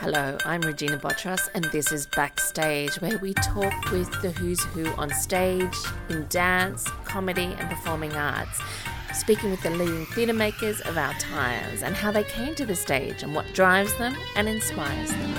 Hello, 0.00 0.38
I'm 0.46 0.62
Regina 0.62 0.96
Botros, 0.96 1.50
and 1.52 1.62
this 1.66 1.92
is 1.92 2.06
Backstage, 2.06 2.94
where 3.02 3.18
we 3.18 3.34
talk 3.34 3.90
with 3.90 4.10
the 4.22 4.30
who's 4.30 4.64
who 4.64 4.86
on 4.94 5.10
stage, 5.10 5.76
in 6.08 6.26
dance, 6.28 6.88
comedy, 7.04 7.54
and 7.58 7.68
performing 7.68 8.14
arts, 8.14 8.62
speaking 9.12 9.50
with 9.50 9.62
the 9.62 9.68
leading 9.68 10.06
theatre 10.06 10.32
makers 10.32 10.80
of 10.80 10.96
our 10.96 11.12
times 11.18 11.82
and 11.82 11.94
how 11.94 12.10
they 12.10 12.24
came 12.24 12.54
to 12.54 12.64
the 12.64 12.74
stage 12.74 13.22
and 13.22 13.34
what 13.34 13.52
drives 13.52 13.94
them 13.98 14.16
and 14.36 14.48
inspires 14.48 15.10
them. 15.10 15.34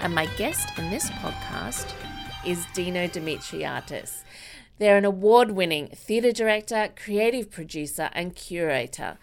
And 0.00 0.14
my 0.14 0.26
guest 0.36 0.78
in 0.78 0.90
this 0.90 1.10
podcast 1.10 1.92
is 2.46 2.64
Dino 2.72 3.08
Dimitriadis. 3.08 4.22
They're 4.80 4.96
an 4.96 5.04
award 5.04 5.50
winning 5.50 5.88
theatre 5.88 6.32
director, 6.32 6.88
creative 6.96 7.50
producer, 7.50 8.08
and 8.14 8.34
curator. 8.34 9.18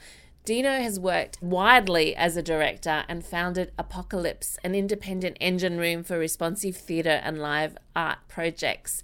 Dino 0.45 0.69
has 0.69 0.99
worked 0.99 1.41
widely 1.41 2.15
as 2.15 2.37
a 2.37 2.43
director 2.43 3.05
and 3.09 3.25
founded 3.25 3.71
Apocalypse, 3.75 4.59
an 4.63 4.75
independent 4.75 5.35
engine 5.41 5.79
room 5.79 6.03
for 6.03 6.19
responsive 6.19 6.77
theatre 6.77 7.19
and 7.23 7.39
live 7.41 7.75
art 7.95 8.19
projects. 8.27 9.01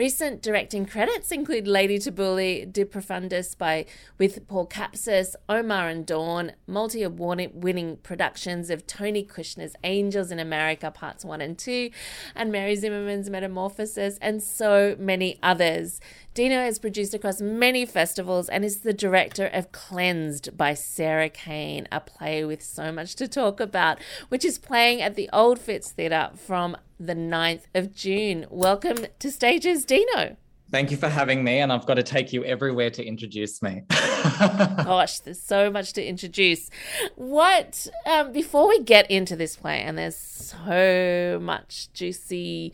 Recent 0.00 0.40
directing 0.40 0.86
credits 0.86 1.30
include 1.30 1.68
Lady 1.68 1.98
Tabouli, 1.98 2.72
De 2.72 2.86
Profundis 2.86 3.54
by 3.58 3.84
with 4.16 4.48
Paul 4.48 4.66
Capsis, 4.66 5.34
Omar 5.46 5.90
and 5.90 6.06
Dawn, 6.06 6.52
multi-award 6.66 7.50
winning 7.52 7.98
productions 7.98 8.70
of 8.70 8.86
Tony 8.86 9.22
Kushner's 9.22 9.76
Angels 9.84 10.30
in 10.30 10.38
America 10.38 10.90
Parts 10.90 11.22
1 11.22 11.42
and 11.42 11.58
2, 11.58 11.90
and 12.34 12.50
Mary 12.50 12.76
Zimmerman's 12.76 13.28
Metamorphoses, 13.28 14.16
and 14.22 14.42
so 14.42 14.96
many 14.98 15.38
others. 15.42 16.00
Dino 16.32 16.64
has 16.64 16.78
produced 16.78 17.12
across 17.12 17.42
many 17.42 17.84
festivals 17.84 18.48
and 18.48 18.64
is 18.64 18.78
the 18.78 18.94
director 18.94 19.48
of 19.48 19.70
Cleansed 19.70 20.56
by 20.56 20.72
Sarah 20.72 21.28
Kane, 21.28 21.86
a 21.92 22.00
play 22.00 22.42
with 22.42 22.62
so 22.62 22.90
much 22.90 23.16
to 23.16 23.28
talk 23.28 23.60
about, 23.60 23.98
which 24.30 24.46
is 24.46 24.58
playing 24.58 25.02
at 25.02 25.14
the 25.14 25.28
Old 25.30 25.58
Fitz 25.58 25.90
Theatre 25.92 26.30
from 26.36 26.78
the 27.00 27.14
9th 27.14 27.62
of 27.74 27.94
June. 27.94 28.44
Welcome 28.50 29.06
to 29.18 29.30
Stages, 29.32 29.86
Dino. 29.86 30.36
Thank 30.70 30.92
you 30.92 30.96
for 30.96 31.08
having 31.08 31.42
me, 31.42 31.58
and 31.58 31.72
I've 31.72 31.84
got 31.84 31.94
to 31.94 32.04
take 32.04 32.32
you 32.32 32.44
everywhere 32.44 32.90
to 32.90 33.04
introduce 33.04 33.60
me. 33.60 33.82
Gosh, 33.90 35.18
there's 35.18 35.42
so 35.42 35.68
much 35.68 35.92
to 35.94 36.04
introduce. 36.04 36.70
What, 37.16 37.88
um, 38.06 38.30
before 38.30 38.68
we 38.68 38.80
get 38.80 39.10
into 39.10 39.34
this 39.34 39.56
play, 39.56 39.80
and 39.80 39.98
there's 39.98 40.16
so 40.16 41.40
much 41.42 41.92
juicy, 41.92 42.72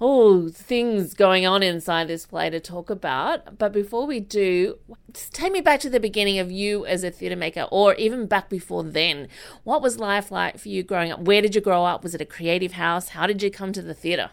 oh, 0.00 0.48
things 0.48 1.12
going 1.12 1.44
on 1.44 1.62
inside 1.62 2.08
this 2.08 2.24
play 2.24 2.48
to 2.48 2.58
talk 2.58 2.88
about, 2.88 3.58
but 3.58 3.70
before 3.70 4.06
we 4.06 4.18
do, 4.18 4.78
take 5.12 5.52
me 5.52 5.60
back 5.60 5.80
to 5.80 5.90
the 5.90 6.00
beginning 6.00 6.38
of 6.38 6.50
you 6.50 6.86
as 6.86 7.04
a 7.04 7.10
theatre 7.10 7.36
maker, 7.36 7.68
or 7.70 7.94
even 7.96 8.26
back 8.26 8.48
before 8.48 8.82
then. 8.82 9.28
What 9.62 9.82
was 9.82 9.98
life 9.98 10.30
like 10.30 10.58
for 10.58 10.70
you 10.70 10.82
growing 10.82 11.12
up? 11.12 11.20
Where 11.20 11.42
did 11.42 11.54
you 11.54 11.60
grow 11.60 11.84
up? 11.84 12.02
Was 12.02 12.14
it 12.14 12.22
a 12.22 12.26
creative 12.26 12.72
house? 12.72 13.10
How 13.10 13.26
did 13.26 13.42
you 13.42 13.50
come 13.50 13.74
to 13.74 13.82
the 13.82 13.94
theatre? 13.94 14.30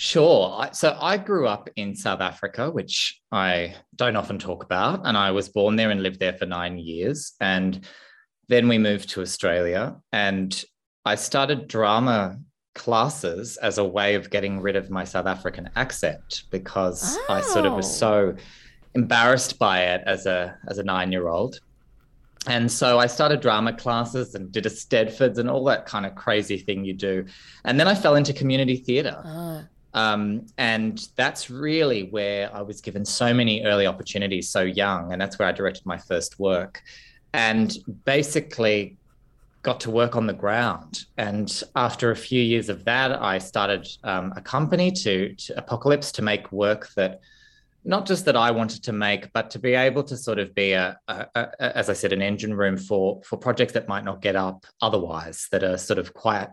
Sure. 0.00 0.66
So 0.72 0.96
I 0.98 1.18
grew 1.18 1.46
up 1.46 1.68
in 1.76 1.94
South 1.94 2.22
Africa, 2.22 2.70
which 2.70 3.20
I 3.30 3.74
don't 3.96 4.16
often 4.16 4.38
talk 4.38 4.64
about. 4.64 5.02
And 5.04 5.14
I 5.14 5.30
was 5.30 5.50
born 5.50 5.76
there 5.76 5.90
and 5.90 6.02
lived 6.02 6.20
there 6.20 6.32
for 6.32 6.46
nine 6.46 6.78
years. 6.78 7.34
And 7.38 7.86
then 8.48 8.66
we 8.66 8.78
moved 8.78 9.10
to 9.10 9.20
Australia 9.20 9.96
and 10.10 10.64
I 11.04 11.16
started 11.16 11.68
drama 11.68 12.38
classes 12.74 13.58
as 13.58 13.76
a 13.76 13.84
way 13.84 14.14
of 14.14 14.30
getting 14.30 14.62
rid 14.62 14.74
of 14.74 14.88
my 14.88 15.04
South 15.04 15.26
African 15.26 15.68
accent 15.76 16.44
because 16.50 17.18
oh. 17.18 17.34
I 17.34 17.42
sort 17.42 17.66
of 17.66 17.74
was 17.74 18.02
oh. 18.02 18.32
so 18.32 18.36
embarrassed 18.94 19.58
by 19.58 19.82
it 19.82 20.00
as 20.06 20.24
a 20.24 20.56
as 20.66 20.78
a 20.78 20.82
nine 20.82 21.12
year 21.12 21.28
old. 21.28 21.60
And 22.46 22.72
so 22.72 22.98
I 22.98 23.06
started 23.06 23.42
drama 23.42 23.74
classes 23.74 24.34
and 24.34 24.50
did 24.50 24.64
eisteddfods 24.64 25.36
and 25.36 25.50
all 25.50 25.64
that 25.64 25.84
kind 25.84 26.06
of 26.06 26.14
crazy 26.14 26.56
thing 26.56 26.86
you 26.86 26.94
do. 26.94 27.26
And 27.66 27.78
then 27.78 27.86
I 27.86 27.94
fell 27.94 28.14
into 28.14 28.32
community 28.32 28.76
theatre. 28.76 29.20
Oh. 29.22 29.60
Ah. 29.60 29.66
Um, 29.94 30.46
and 30.56 31.00
that's 31.16 31.50
really 31.50 32.04
where 32.04 32.54
I 32.54 32.62
was 32.62 32.80
given 32.80 33.04
so 33.04 33.34
many 33.34 33.64
early 33.64 33.86
opportunities 33.86 34.48
so 34.48 34.62
young. 34.62 35.12
And 35.12 35.20
that's 35.20 35.38
where 35.38 35.48
I 35.48 35.52
directed 35.52 35.84
my 35.86 35.98
first 35.98 36.38
work. 36.38 36.82
And 37.32 37.76
basically 38.04 38.96
got 39.62 39.80
to 39.80 39.90
work 39.90 40.16
on 40.16 40.26
the 40.26 40.32
ground. 40.32 41.04
And 41.18 41.62
after 41.76 42.10
a 42.10 42.16
few 42.16 42.42
years 42.42 42.68
of 42.68 42.84
that, 42.86 43.20
I 43.20 43.38
started 43.38 43.86
um, 44.04 44.32
a 44.36 44.40
company 44.40 44.90
to, 44.92 45.34
to 45.34 45.58
Apocalypse 45.58 46.12
to 46.12 46.22
make 46.22 46.50
work 46.50 46.88
that 46.96 47.20
not 47.84 48.06
just 48.06 48.24
that 48.26 48.36
I 48.36 48.50
wanted 48.50 48.82
to 48.84 48.92
make, 48.92 49.32
but 49.32 49.50
to 49.50 49.58
be 49.58 49.74
able 49.74 50.02
to 50.04 50.16
sort 50.16 50.38
of 50.38 50.54
be 50.54 50.72
a, 50.72 50.98
a, 51.08 51.26
a, 51.34 51.76
as 51.76 51.88
I 51.88 51.94
said, 51.94 52.12
an 52.12 52.20
engine 52.20 52.54
room 52.54 52.76
for 52.76 53.22
for 53.24 53.36
projects 53.38 53.72
that 53.72 53.88
might 53.88 54.04
not 54.04 54.20
get 54.20 54.36
up 54.36 54.66
otherwise, 54.82 55.48
that 55.50 55.62
are 55.62 55.78
sort 55.78 55.98
of 55.98 56.12
quite 56.12 56.48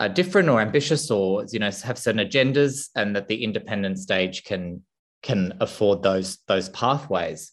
are 0.00 0.08
different 0.08 0.48
or 0.48 0.60
ambitious 0.60 1.10
or 1.10 1.44
you 1.50 1.58
know 1.58 1.70
have 1.84 1.98
certain 1.98 2.26
agendas 2.26 2.88
and 2.96 3.14
that 3.14 3.28
the 3.28 3.44
independent 3.44 3.98
stage 3.98 4.44
can 4.44 4.82
can 5.22 5.54
afford 5.60 6.02
those 6.02 6.38
those 6.48 6.68
pathways. 6.70 7.52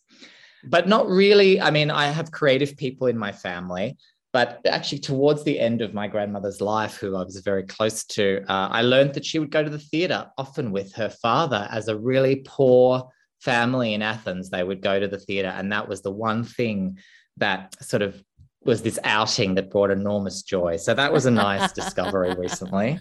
But 0.64 0.88
not 0.88 1.08
really. 1.08 1.60
I 1.60 1.72
mean 1.72 1.90
i 1.92 2.08
have 2.08 2.32
creative 2.32 2.78
people 2.78 3.08
in 3.08 3.18
my 3.18 3.32
family 3.32 3.98
but 4.34 4.62
actually 4.66 5.00
towards 5.00 5.44
the 5.44 5.60
end 5.60 5.82
of 5.82 5.94
my 5.94 6.08
grandmother's 6.08 6.62
life 6.62 6.96
who 6.96 7.18
i 7.18 7.24
was 7.24 7.38
very 7.40 7.64
close 7.64 8.06
to 8.06 8.42
uh, 8.48 8.70
i 8.72 8.82
learned 8.82 9.14
that 9.14 9.26
she 9.26 9.40
would 9.40 9.52
go 9.52 9.62
to 9.64 9.70
the 9.70 9.78
theatre 9.92 10.26
often 10.38 10.72
with 10.72 10.94
her 10.94 11.10
father 11.10 11.68
as 11.70 11.90
a 11.90 11.98
really 11.98 12.38
poor 12.46 13.12
family 13.42 13.94
in 13.94 14.02
athens. 14.02 14.50
They 14.50 14.64
would 14.64 14.82
go 14.82 15.00
to 15.00 15.08
the 15.08 15.20
theatre 15.20 15.50
and 15.50 15.72
that 15.72 15.90
was 15.90 16.02
the 16.02 16.12
one 16.12 16.44
thing 16.44 17.00
that 17.38 17.76
sort 17.84 18.04
of 18.04 18.22
was 18.64 18.82
this 18.84 19.00
outing 19.04 19.56
that 19.56 19.72
brought 19.72 19.92
enormous 19.92 20.42
joy. 20.44 20.78
So 20.78 20.94
that 20.94 21.12
was 21.12 21.26
a 21.26 21.32
nice 21.32 21.72
discovery 21.82 22.34
recently. 22.36 23.00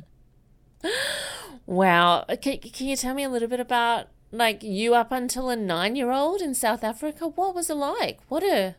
Wow. 1.66 2.24
Uh, 2.28 2.36
can, 2.36 2.58
can 2.58 2.86
you 2.86 2.96
tell 2.96 3.14
me 3.14 3.24
a 3.24 3.28
little 3.28 3.48
bit 3.48 3.60
about 3.60 4.08
like 4.32 4.62
you 4.62 4.94
up 4.94 5.12
until 5.12 5.50
a 5.50 5.56
nine 5.56 5.96
year 5.96 6.10
old 6.10 6.40
in 6.40 6.54
South 6.54 6.82
Africa? 6.82 7.28
What 7.28 7.54
was 7.54 7.68
it 7.68 7.74
like? 7.74 8.20
What 8.28 8.42
a 8.42 8.76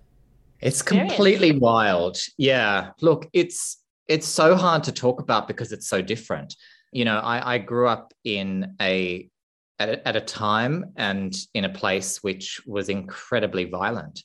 it's 0.59 0.81
completely 0.81 1.57
wild. 1.57 2.17
Yeah. 2.37 2.91
Look, 3.01 3.27
it's 3.33 3.77
it's 4.07 4.27
so 4.27 4.55
hard 4.55 4.83
to 4.83 4.91
talk 4.91 5.19
about 5.19 5.47
because 5.47 5.71
it's 5.71 5.87
so 5.87 6.01
different. 6.01 6.55
You 6.91 7.05
know, 7.05 7.17
I, 7.19 7.55
I 7.55 7.57
grew 7.57 7.87
up 7.87 8.13
in 8.23 8.75
a 8.81 9.29
at, 9.79 9.89
a 9.89 10.07
at 10.07 10.15
a 10.15 10.21
time 10.21 10.91
and 10.97 11.35
in 11.53 11.65
a 11.65 11.69
place 11.69 12.23
which 12.23 12.61
was 12.65 12.89
incredibly 12.89 13.65
violent. 13.65 14.23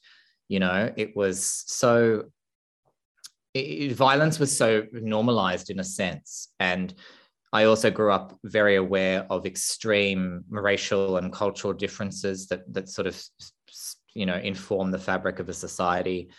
You 0.49 0.61
know, 0.61 0.93
it 0.97 1.17
was 1.17 1.65
so 1.67 2.25
it, 3.57 3.93
violence 3.93 4.39
was 4.39 4.57
so 4.57 4.85
normalized 4.93 5.71
in 5.71 5.81
a 5.81 5.85
sense. 5.85 6.49
And 6.61 6.95
I 7.53 7.65
also 7.65 7.91
grew 7.91 8.13
up 8.13 8.39
very 8.45 8.77
aware 8.77 9.27
of 9.31 9.47
extreme 9.47 10.45
racial 10.49 11.17
and 11.17 11.33
cultural 11.33 11.73
differences 11.73 12.47
that 12.49 12.73
that 12.73 12.89
sort 12.89 13.07
of 13.07 13.23
you 14.15 14.27
know 14.27 14.37
inform 14.37 14.91
the 14.91 14.99
fabric 14.99 15.39
of 15.39 15.49
a 15.49 15.53
society. 15.53 16.31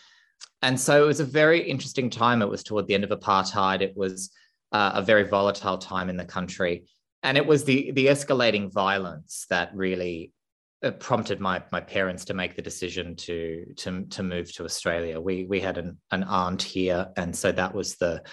And 0.61 0.79
so 0.79 1.03
it 1.03 1.07
was 1.07 1.19
a 1.19 1.25
very 1.25 1.61
interesting 1.61 2.09
time. 2.09 2.41
It 2.41 2.49
was 2.49 2.63
toward 2.63 2.87
the 2.87 2.93
end 2.93 3.03
of 3.03 3.09
apartheid. 3.11 3.81
It 3.81 3.95
was 3.95 4.31
uh, 4.71 4.91
a 4.95 5.01
very 5.01 5.23
volatile 5.23 5.77
time 5.77 6.09
in 6.09 6.17
the 6.17 6.25
country, 6.25 6.85
and 7.23 7.37
it 7.37 7.45
was 7.45 7.63
the 7.63 7.91
the 7.91 8.07
escalating 8.07 8.71
violence 8.71 9.45
that 9.49 9.75
really 9.75 10.33
it 10.81 10.99
prompted 10.99 11.39
my 11.39 11.63
my 11.71 11.79
parents 11.79 12.25
to 12.25 12.33
make 12.33 12.55
the 12.55 12.61
decision 12.61 13.15
to 13.15 13.65
to 13.77 14.05
to 14.05 14.23
move 14.23 14.53
to 14.53 14.63
Australia. 14.63 15.19
We 15.19 15.45
we 15.45 15.59
had 15.59 15.77
an 15.77 15.97
an 16.11 16.23
aunt 16.23 16.61
here, 16.61 17.07
and 17.17 17.35
so 17.35 17.51
that 17.51 17.73
was 17.73 17.95
the 17.95 18.23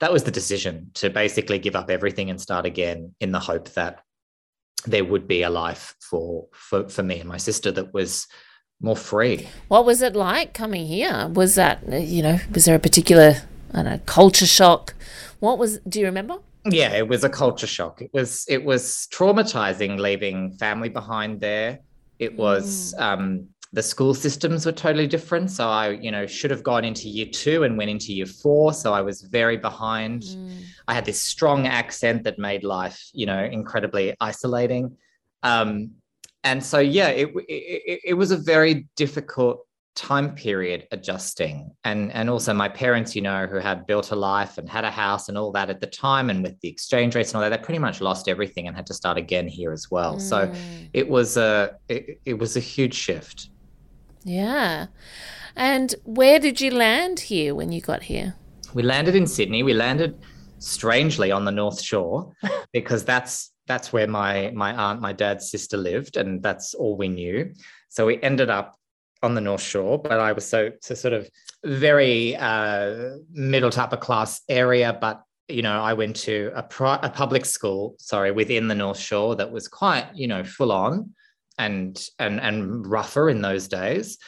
that 0.00 0.12
was 0.12 0.24
the 0.24 0.30
decision 0.30 0.90
to 0.94 1.08
basically 1.08 1.58
give 1.58 1.76
up 1.76 1.90
everything 1.90 2.30
and 2.30 2.40
start 2.40 2.66
again 2.66 3.14
in 3.20 3.32
the 3.32 3.38
hope 3.38 3.70
that 3.70 4.00
there 4.86 5.04
would 5.04 5.28
be 5.28 5.42
a 5.42 5.50
life 5.50 5.94
for 6.00 6.48
for 6.52 6.88
for 6.88 7.02
me 7.02 7.20
and 7.20 7.28
my 7.28 7.38
sister 7.38 7.70
that 7.70 7.94
was 7.94 8.26
more 8.80 8.96
free. 8.96 9.48
What 9.68 9.86
was 9.86 10.02
it 10.02 10.16
like 10.16 10.52
coming 10.52 10.86
here? 10.86 11.28
Was 11.28 11.54
that 11.54 11.86
you 11.88 12.22
know 12.22 12.38
was 12.52 12.64
there 12.64 12.74
a 12.74 12.80
particular 12.80 13.36
I 13.72 13.82
don't 13.82 13.84
know 13.84 14.00
culture 14.04 14.46
shock? 14.46 14.94
What 15.38 15.58
was 15.58 15.78
do 15.88 16.00
you 16.00 16.06
remember? 16.06 16.38
Yeah 16.70 16.92
it 16.94 17.08
was 17.08 17.24
a 17.24 17.28
culture 17.28 17.66
shock. 17.66 18.02
It 18.02 18.10
was 18.12 18.44
it 18.48 18.64
was 18.64 19.08
traumatizing 19.12 19.98
leaving 19.98 20.52
family 20.52 20.88
behind 20.88 21.40
there. 21.40 21.80
It 22.18 22.36
was 22.36 22.94
mm. 22.98 23.02
um, 23.02 23.48
the 23.72 23.82
school 23.82 24.14
systems 24.14 24.64
were 24.66 24.72
totally 24.72 25.06
different. 25.06 25.50
So 25.50 25.68
i 25.68 25.90
you 25.90 26.10
know 26.10 26.26
should 26.26 26.50
have 26.50 26.62
gone 26.62 26.84
into 26.84 27.08
year 27.08 27.26
two 27.26 27.64
and 27.64 27.76
went 27.76 27.90
into 27.90 28.12
year 28.12 28.26
four. 28.26 28.72
So 28.72 28.92
i 28.92 29.00
was 29.00 29.22
very 29.22 29.56
behind. 29.56 30.22
Mm. 30.22 30.62
i 30.88 30.94
had 30.94 31.04
this 31.04 31.20
strong 31.20 31.66
accent 31.66 32.24
that 32.24 32.38
made 32.38 32.64
life 32.64 33.10
you 33.12 33.26
know 33.26 33.42
incredibly 33.42 34.14
isolating. 34.20 34.96
Um, 35.42 35.90
and 36.42 36.62
so 36.62 36.78
yeah 36.78 37.08
it, 37.08 37.28
it, 37.48 38.00
it 38.04 38.14
was 38.14 38.30
a 38.30 38.36
very 38.36 38.86
difficult 38.96 39.66
time 39.94 40.34
period 40.34 40.88
adjusting 40.90 41.70
and 41.84 42.10
and 42.12 42.28
also 42.28 42.52
my 42.52 42.68
parents 42.68 43.14
you 43.14 43.22
know 43.22 43.46
who 43.46 43.58
had 43.58 43.86
built 43.86 44.10
a 44.10 44.16
life 44.16 44.58
and 44.58 44.68
had 44.68 44.84
a 44.84 44.90
house 44.90 45.28
and 45.28 45.38
all 45.38 45.52
that 45.52 45.70
at 45.70 45.80
the 45.80 45.86
time 45.86 46.30
and 46.30 46.42
with 46.42 46.58
the 46.62 46.68
exchange 46.68 47.14
rates 47.14 47.30
and 47.30 47.36
all 47.36 47.48
that 47.48 47.56
they 47.56 47.64
pretty 47.64 47.78
much 47.78 48.00
lost 48.00 48.28
everything 48.28 48.66
and 48.66 48.74
had 48.74 48.86
to 48.86 48.92
start 48.92 49.16
again 49.16 49.46
here 49.46 49.72
as 49.72 49.90
well 49.92 50.16
mm. 50.16 50.20
so 50.20 50.52
it 50.92 51.08
was 51.08 51.36
a 51.36 51.76
it, 51.88 52.20
it 52.24 52.34
was 52.34 52.56
a 52.56 52.60
huge 52.60 52.94
shift 52.94 53.50
Yeah. 54.24 54.86
And 55.54 55.94
where 56.04 56.40
did 56.40 56.60
you 56.60 56.70
land 56.70 57.20
here 57.20 57.54
when 57.54 57.70
you 57.70 57.80
got 57.80 58.02
here? 58.02 58.34
We 58.72 58.82
landed 58.82 59.14
in 59.14 59.26
Sydney. 59.26 59.62
We 59.62 59.74
landed 59.74 60.18
strangely 60.58 61.30
on 61.30 61.44
the 61.44 61.52
North 61.52 61.80
Shore 61.80 62.32
because 62.72 63.04
that's 63.04 63.52
that's 63.66 63.92
where 63.92 64.08
my 64.08 64.50
my 64.54 64.74
aunt, 64.74 65.00
my 65.00 65.12
dad's 65.12 65.50
sister 65.50 65.76
lived, 65.76 66.16
and 66.16 66.42
that's 66.42 66.74
all 66.74 66.96
we 66.96 67.08
knew. 67.08 67.52
So 67.88 68.06
we 68.06 68.20
ended 68.22 68.50
up 68.50 68.74
on 69.24 69.34
the 69.34 69.40
North 69.40 69.62
Shore, 69.62 69.98
but 69.98 70.20
I 70.20 70.32
was 70.32 70.46
so 70.46 70.70
so 70.80 70.94
sort 70.94 71.14
of 71.14 71.28
very 71.64 72.36
uh, 72.36 73.16
middle 73.32 73.70
to 73.70 73.82
upper 73.82 73.96
class 73.96 74.42
area, 74.48 74.96
but 75.00 75.22
you 75.48 75.62
know, 75.62 75.80
I 75.82 75.92
went 75.92 76.16
to 76.16 76.52
a, 76.54 76.62
pri- 76.62 77.00
a 77.02 77.10
public 77.10 77.44
school, 77.44 77.96
sorry, 77.98 78.30
within 78.30 78.68
the 78.68 78.74
North 78.74 78.98
Shore 78.98 79.36
that 79.36 79.50
was 79.50 79.68
quite, 79.68 80.06
you 80.14 80.26
know, 80.26 80.42
full 80.42 80.72
on 80.72 81.14
and 81.58 82.02
and 82.18 82.40
and 82.40 82.86
rougher 82.86 83.28
in 83.28 83.42
those 83.42 83.68
days, 83.68 84.18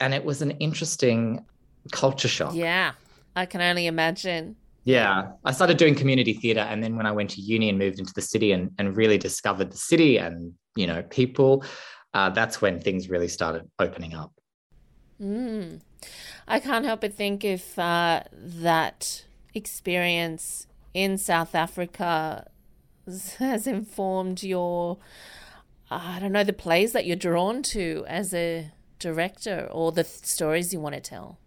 and 0.00 0.14
it 0.14 0.24
was 0.24 0.42
an 0.42 0.52
interesting 0.52 1.44
culture 1.92 2.28
shock. 2.28 2.54
Yeah, 2.54 2.92
I 3.34 3.46
can 3.46 3.60
only 3.60 3.86
imagine. 3.86 4.56
Yeah, 4.84 5.32
I 5.44 5.52
started 5.52 5.78
doing 5.78 5.94
community 5.96 6.34
theatre, 6.34 6.60
and 6.60 6.82
then 6.82 6.96
when 6.96 7.06
I 7.06 7.12
went 7.12 7.30
to 7.30 7.40
uni 7.40 7.68
and 7.68 7.78
moved 7.78 7.98
into 7.98 8.12
the 8.14 8.22
city 8.22 8.52
and 8.52 8.70
and 8.78 8.96
really 8.96 9.18
discovered 9.18 9.72
the 9.72 9.76
city 9.76 10.18
and 10.18 10.52
you 10.76 10.86
know 10.86 11.02
people, 11.02 11.64
uh, 12.14 12.30
that's 12.30 12.60
when 12.60 12.80
things 12.80 13.08
really 13.08 13.28
started 13.28 13.68
opening 13.78 14.14
up. 14.14 14.32
Mm. 15.20 15.80
I 16.46 16.60
can't 16.60 16.84
help 16.84 17.00
but 17.00 17.14
think 17.14 17.44
if 17.44 17.78
uh, 17.78 18.22
that 18.32 19.24
experience 19.54 20.66
in 20.94 21.18
South 21.18 21.54
Africa 21.54 22.46
has 23.38 23.66
informed 23.66 24.42
your, 24.42 24.98
I 25.90 26.18
don't 26.20 26.32
know, 26.32 26.44
the 26.44 26.52
plays 26.52 26.92
that 26.92 27.06
you're 27.06 27.16
drawn 27.16 27.62
to 27.64 28.04
as 28.08 28.34
a 28.34 28.72
director 28.98 29.68
or 29.70 29.92
the 29.92 30.04
th- 30.04 30.24
stories 30.24 30.72
you 30.72 30.80
want 30.80 30.94
to 30.94 31.00
tell? 31.00 31.38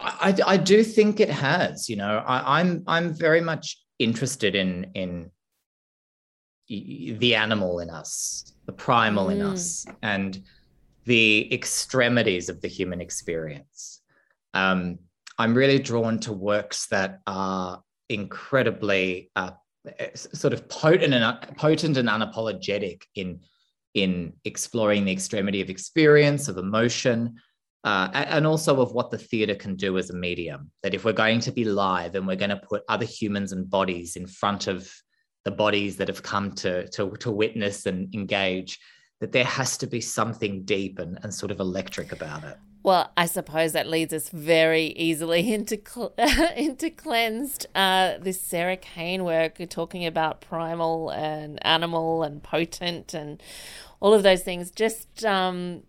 I, 0.00 0.34
I 0.46 0.56
do 0.56 0.82
think 0.82 1.20
it 1.20 1.30
has. 1.30 1.88
You 1.88 1.96
know, 1.96 2.22
I, 2.26 2.60
I'm 2.60 2.82
I'm 2.86 3.12
very 3.12 3.40
much 3.40 3.76
interested 3.98 4.54
in 4.54 4.90
in 4.94 5.30
the 6.68 7.34
animal 7.34 7.78
in 7.78 7.90
us, 7.90 8.52
the 8.64 8.72
primal 8.72 9.26
mm. 9.28 9.32
in 9.32 9.42
us, 9.42 9.86
and 10.02 10.42
the 11.06 11.52
extremities 11.52 12.48
of 12.48 12.60
the 12.60 12.68
human 12.68 13.00
experience. 13.00 14.00
Um, 14.54 14.98
I'm 15.38 15.54
really 15.54 15.78
drawn 15.78 16.18
to 16.20 16.32
works 16.32 16.86
that 16.88 17.20
are 17.26 17.82
incredibly 18.08 19.30
uh, 19.36 19.52
sort 20.14 20.52
of 20.52 20.68
potent 20.68 21.14
and 21.14 21.56
potent 21.56 21.96
and 21.96 22.08
unapologetic 22.08 23.02
in 23.14 23.40
in 23.94 24.32
exploring 24.44 25.06
the 25.06 25.12
extremity 25.12 25.62
of 25.62 25.70
experience 25.70 26.48
of 26.48 26.58
emotion 26.58 27.34
uh, 27.84 28.10
and 28.12 28.46
also 28.46 28.82
of 28.82 28.92
what 28.92 29.10
the 29.10 29.16
theatre 29.16 29.54
can 29.54 29.74
do 29.74 29.96
as 29.96 30.10
a 30.10 30.14
medium 30.14 30.70
that 30.82 30.92
if 30.92 31.04
we're 31.04 31.12
going 31.12 31.40
to 31.40 31.52
be 31.52 31.64
live 31.64 32.14
and 32.14 32.26
we're 32.26 32.36
going 32.36 32.50
to 32.50 32.56
put 32.56 32.82
other 32.88 33.06
humans 33.06 33.52
and 33.52 33.70
bodies 33.70 34.16
in 34.16 34.26
front 34.26 34.66
of 34.66 34.92
the 35.44 35.50
bodies 35.50 35.96
that 35.96 36.08
have 36.08 36.22
come 36.22 36.52
to 36.52 36.86
to, 36.88 37.10
to 37.18 37.30
witness 37.30 37.86
and 37.86 38.14
engage 38.14 38.78
that 39.20 39.32
there 39.32 39.44
has 39.44 39.78
to 39.78 39.86
be 39.86 40.00
something 40.00 40.62
deep 40.64 40.98
and, 40.98 41.18
and 41.22 41.34
sort 41.34 41.50
of 41.50 41.60
electric 41.60 42.12
about 42.12 42.44
it 42.44 42.58
well, 42.86 43.10
I 43.16 43.26
suppose 43.26 43.72
that 43.72 43.88
leads 43.88 44.12
us 44.12 44.28
very 44.28 44.86
easily 44.92 45.52
into 45.52 45.80
cl- 45.84 46.14
into 46.56 46.88
cleansed. 46.88 47.66
Uh, 47.74 48.18
this 48.20 48.40
Sarah 48.40 48.76
Kane 48.76 49.24
work, 49.24 49.58
talking 49.68 50.06
about 50.06 50.40
primal 50.40 51.10
and 51.10 51.58
animal 51.66 52.22
and 52.22 52.40
potent 52.40 53.12
and 53.12 53.42
all 53.98 54.14
of 54.14 54.22
those 54.22 54.44
things, 54.44 54.70
just 54.70 55.24
um, 55.24 55.82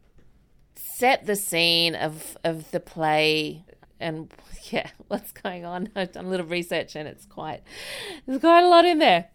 set 0.74 1.28
the 1.28 1.36
scene 1.36 1.94
of 1.94 2.36
of 2.44 2.72
the 2.72 2.80
play 2.80 3.64
and 4.00 4.34
yeah, 4.72 4.90
what's 5.08 5.32
going 5.32 5.66
on. 5.66 5.90
I've 5.96 6.14
done 6.14 6.26
a 6.26 6.30
little 6.30 6.48
research 6.48 6.96
and 6.96 7.08
it's 7.08 7.28
quite 7.28 7.62
there's 8.26 8.42
quite 8.42 8.64
a 8.64 8.68
lot 8.68 8.86
in 8.86 8.98
there. 8.98 9.30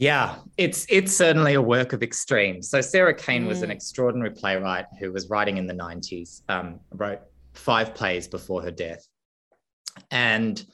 Yeah, 0.00 0.36
it's 0.56 0.86
it's 0.88 1.14
certainly 1.14 1.52
a 1.52 1.60
work 1.60 1.92
of 1.92 2.02
extreme. 2.02 2.62
So 2.62 2.80
Sarah 2.80 3.14
Kane 3.14 3.44
mm. 3.44 3.48
was 3.48 3.60
an 3.60 3.68
mm. 3.68 3.74
extraordinary 3.74 4.30
playwright 4.30 4.86
who 4.98 5.12
was 5.12 5.28
writing 5.28 5.58
in 5.58 5.66
the 5.66 5.74
90s, 5.74 6.40
um, 6.48 6.80
wrote 6.94 7.20
five 7.52 7.94
plays 7.94 8.26
before 8.26 8.62
her 8.62 8.70
death. 8.70 9.06
And 10.10 10.64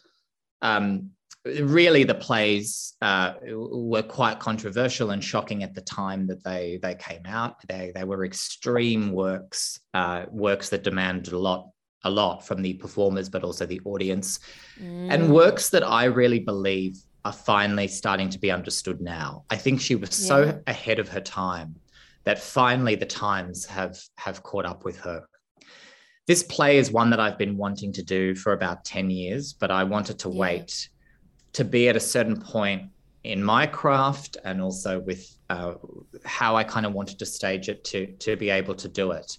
um, 0.63 1.11
really 1.45 2.05
the 2.05 2.15
plays 2.15 2.95
uh, 3.03 3.33
were 3.51 4.05
quite 4.05 4.39
controversial 4.39 5.11
and 5.11 5.25
shocking 5.25 5.65
at 5.65 5.75
the 5.75 5.81
time 5.81 6.29
that 6.29 6.45
they 6.45 6.79
they 6.81 6.95
came 6.95 7.27
out. 7.27 7.57
They 7.69 7.91
they 7.97 8.05
were 8.05 8.25
extreme 8.25 9.11
works, 9.11 9.81
uh, 9.93 10.27
works 10.31 10.69
that 10.69 10.85
demanded 10.85 11.33
a 11.33 11.39
lot 11.39 11.69
a 12.05 12.11
lot 12.11 12.47
from 12.47 12.63
the 12.63 12.75
performers, 12.75 13.29
but 13.29 13.43
also 13.43 13.67
the 13.67 13.81
audience, 13.87 14.39
mm. 14.81 15.13
and 15.13 15.35
works 15.35 15.71
that 15.71 15.83
I 15.83 16.05
really 16.05 16.39
believe 16.39 16.97
are 17.27 17.33
finally 17.33 17.89
starting 17.89 18.31
to 18.31 18.39
be 18.39 18.53
understood 18.53 19.01
now. 19.01 19.45
I 19.51 19.57
think 19.57 19.81
she 19.81 19.97
was 19.97 20.11
yeah. 20.21 20.29
so 20.29 20.63
ahead 20.69 21.01
of 21.01 21.09
her 21.09 21.21
time 21.21 21.75
that 22.23 22.39
finally 22.39 22.95
the 22.95 23.07
times 23.07 23.67
have 23.67 23.99
have 24.17 24.45
caught 24.45 24.65
up 24.65 24.85
with 24.85 24.99
her. 25.01 25.27
This 26.29 26.45
play 26.45 26.79
is 26.79 26.93
one 26.93 27.11
that 27.11 27.19
I've 27.19 27.37
been 27.37 27.57
wanting 27.57 27.93
to 27.95 28.03
do 28.03 28.37
for 28.37 28.53
about 28.53 28.85
10 28.85 29.11
years, 29.11 29.53
but 29.53 29.73
I 29.73 29.83
wanted 29.83 30.21
to 30.21 30.29
yeah. 30.29 30.41
wait 30.45 30.89
to 31.55 31.65
be 31.65 31.89
at 31.89 31.97
a 31.97 32.01
certain 32.15 32.41
point 32.41 32.91
in 33.25 33.43
my 33.43 33.67
craft 33.67 34.37
and 34.45 34.63
also 34.63 35.01
with 35.01 35.37
uh, 35.51 35.75
how 36.25 36.55
I 36.55 36.63
kind 36.63 36.87
of 36.87 36.93
wanted 36.93 37.19
to 37.19 37.27
stage 37.27 37.69
it 37.69 37.83
to 37.91 38.07
to 38.25 38.37
be 38.37 38.51
able 38.51 38.77
to 38.77 38.89
do 38.89 39.11
it. 39.11 39.39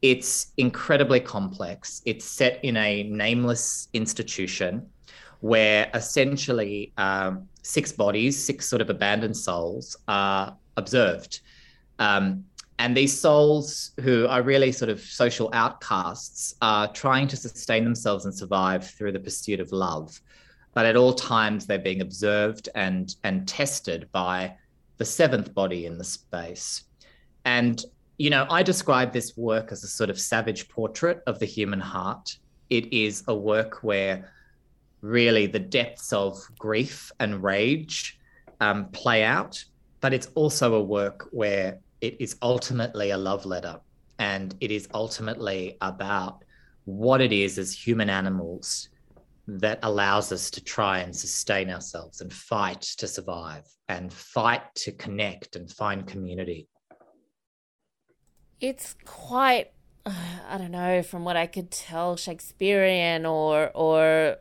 It's 0.00 0.52
incredibly 0.56 1.20
complex. 1.20 2.00
It's 2.06 2.24
set 2.24 2.64
in 2.64 2.78
a 2.78 3.02
nameless 3.02 3.88
institution 3.92 4.88
where 5.42 5.90
essentially 5.92 6.92
um, 6.96 7.48
six 7.62 7.90
bodies, 7.90 8.42
six 8.42 8.68
sort 8.68 8.80
of 8.80 8.88
abandoned 8.88 9.36
souls, 9.36 9.96
are 10.06 10.56
observed. 10.76 11.40
Um, 11.98 12.44
and 12.78 12.96
these 12.96 13.20
souls, 13.20 13.90
who 14.00 14.26
are 14.28 14.42
really 14.42 14.70
sort 14.70 14.88
of 14.88 15.00
social 15.00 15.50
outcasts, 15.52 16.54
are 16.62 16.92
trying 16.92 17.26
to 17.28 17.36
sustain 17.36 17.82
themselves 17.82 18.24
and 18.24 18.32
survive 18.32 18.88
through 18.88 19.12
the 19.12 19.20
pursuit 19.20 19.58
of 19.58 19.72
love. 19.72 20.20
But 20.74 20.86
at 20.86 20.96
all 20.96 21.12
times, 21.12 21.66
they're 21.66 21.78
being 21.78 22.02
observed 22.02 22.68
and, 22.76 23.14
and 23.24 23.46
tested 23.46 24.08
by 24.12 24.54
the 24.98 25.04
seventh 25.04 25.52
body 25.52 25.86
in 25.86 25.98
the 25.98 26.04
space. 26.04 26.84
And, 27.44 27.84
you 28.16 28.30
know, 28.30 28.46
I 28.48 28.62
describe 28.62 29.12
this 29.12 29.36
work 29.36 29.72
as 29.72 29.82
a 29.82 29.88
sort 29.88 30.08
of 30.08 30.20
savage 30.20 30.68
portrait 30.68 31.20
of 31.26 31.40
the 31.40 31.46
human 31.46 31.80
heart. 31.80 32.36
It 32.70 32.92
is 32.92 33.24
a 33.26 33.34
work 33.34 33.82
where 33.82 34.30
really 35.02 35.46
the 35.46 35.58
depths 35.58 36.12
of 36.12 36.38
grief 36.58 37.12
and 37.20 37.42
rage 37.42 38.18
um, 38.60 38.88
play 38.90 39.24
out. 39.24 39.62
But 40.00 40.14
it's 40.14 40.28
also 40.34 40.74
a 40.74 40.82
work 40.82 41.28
where 41.30 41.78
it 42.00 42.16
is 42.20 42.36
ultimately 42.42 43.10
a 43.10 43.16
love 43.16 43.44
letter 43.44 43.78
and 44.18 44.54
it 44.60 44.70
is 44.70 44.88
ultimately 44.94 45.76
about 45.80 46.44
what 46.84 47.20
it 47.20 47.32
is 47.32 47.58
as 47.58 47.72
human 47.72 48.08
animals 48.08 48.88
that 49.46 49.78
allows 49.82 50.30
us 50.32 50.50
to 50.50 50.62
try 50.62 51.00
and 51.00 51.14
sustain 51.14 51.70
ourselves 51.70 52.20
and 52.20 52.32
fight 52.32 52.80
to 52.80 53.08
survive 53.08 53.64
and 53.88 54.12
fight 54.12 54.62
to 54.74 54.92
connect 54.92 55.56
and 55.56 55.70
find 55.70 56.06
community. 56.06 56.68
It's 58.60 58.94
quite 59.04 59.72
I 60.04 60.58
don't 60.58 60.72
know, 60.72 61.02
from 61.02 61.24
what 61.24 61.36
I 61.36 61.46
could 61.46 61.70
tell, 61.70 62.16
Shakespearean 62.16 63.24
or 63.24 63.70
or 63.74 64.36